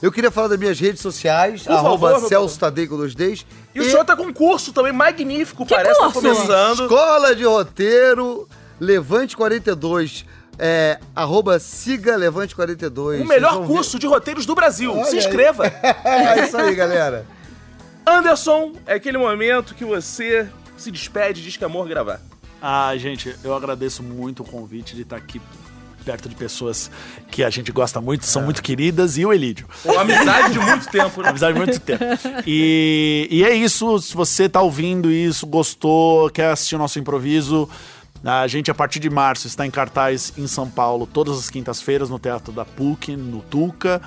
[0.00, 3.44] Eu queria falar das minhas redes sociais, Por arroba favor, Celso Tadei com dois Ds.
[3.74, 6.20] E o senhor tá com um curso também magnífico, parece, tá curso?
[6.22, 6.82] começando.
[6.84, 8.48] Escola de Roteiro,
[8.78, 10.24] Levante 42.
[10.58, 13.20] É, arroba siga Levante 42.
[13.22, 14.92] O melhor vão ver- curso de roteiros do Brasil.
[14.94, 15.18] Olha Se aí.
[15.18, 15.64] inscreva.
[16.04, 17.26] É isso aí, galera.
[18.06, 22.20] Anderson, é aquele momento que você se despede e diz que é amor gravar.
[22.60, 25.40] Ah, gente, eu agradeço muito o convite de estar aqui
[26.04, 26.90] perto de pessoas
[27.30, 29.68] que a gente gosta muito, são muito queridas, e o Elídio.
[29.98, 31.28] Amizade de muito tempo, né?
[31.28, 32.04] Amizade de muito tempo.
[32.46, 37.68] E, e é isso, se você tá ouvindo isso, gostou, quer assistir o nosso improviso,
[38.24, 42.10] a gente, a partir de março, está em cartaz em São Paulo, todas as quintas-feiras,
[42.10, 44.02] no Teatro da PUC, no Tuca.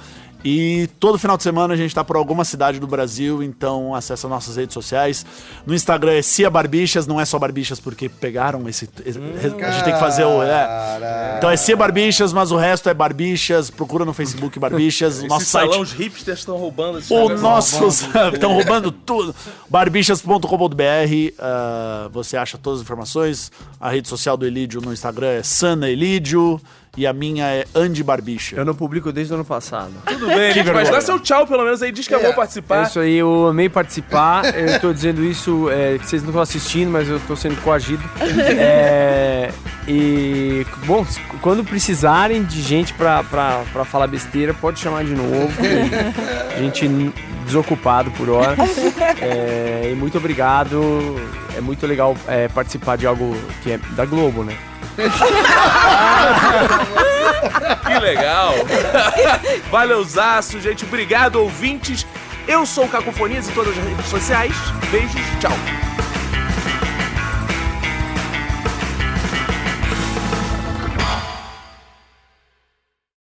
[0.45, 4.27] E todo final de semana a gente tá por alguma cidade do Brasil, então acessa
[4.27, 5.25] nossas redes sociais.
[5.65, 8.89] No Instagram é Cia Barbixas, não é só Barbixas porque pegaram esse.
[9.05, 10.43] esse- a gente tem que fazer o.
[10.43, 11.35] É.
[11.37, 13.69] Então é Cia Barbixas, mas o resto é Barbixas.
[13.69, 15.21] Procura no Facebook Barbixas.
[15.23, 15.69] o nosso site.
[15.69, 18.01] salão, os hipsters estão roubando esse O nossos
[18.33, 19.33] estão roubando tudo.
[19.69, 21.33] Barbixas.com.br.
[21.39, 23.51] ah, você acha todas as informações.
[23.79, 26.59] A rede social do Elídio no Instagram é Sana Elídio.
[26.95, 28.55] E a minha é Andy Barbicha.
[28.55, 29.91] Eu não publico desde o ano passado.
[30.05, 32.83] Tudo bem, gente, mas dá seu tchau pelo menos aí, diz que amou É participar.
[32.83, 34.43] isso aí, eu amei participar.
[34.55, 38.03] Eu tô dizendo isso, é, que vocês não estão assistindo, mas eu tô sendo coagido.
[38.55, 39.51] É,
[39.87, 41.05] e, bom,
[41.41, 45.51] quando precisarem de gente pra, pra, pra falar besteira, pode chamar de novo.
[46.57, 46.87] gente
[47.45, 48.55] desocupado por hora.
[49.19, 51.15] É, e muito obrigado.
[51.57, 54.55] É muito legal é, participar de algo que é da Globo, né?
[57.85, 58.53] Que legal.
[59.69, 60.85] Valeuzaço, gente.
[60.85, 62.05] Obrigado, ouvintes.
[62.47, 64.53] Eu sou o Cacofonias em todas as redes sociais.
[64.91, 65.51] Beijos, tchau.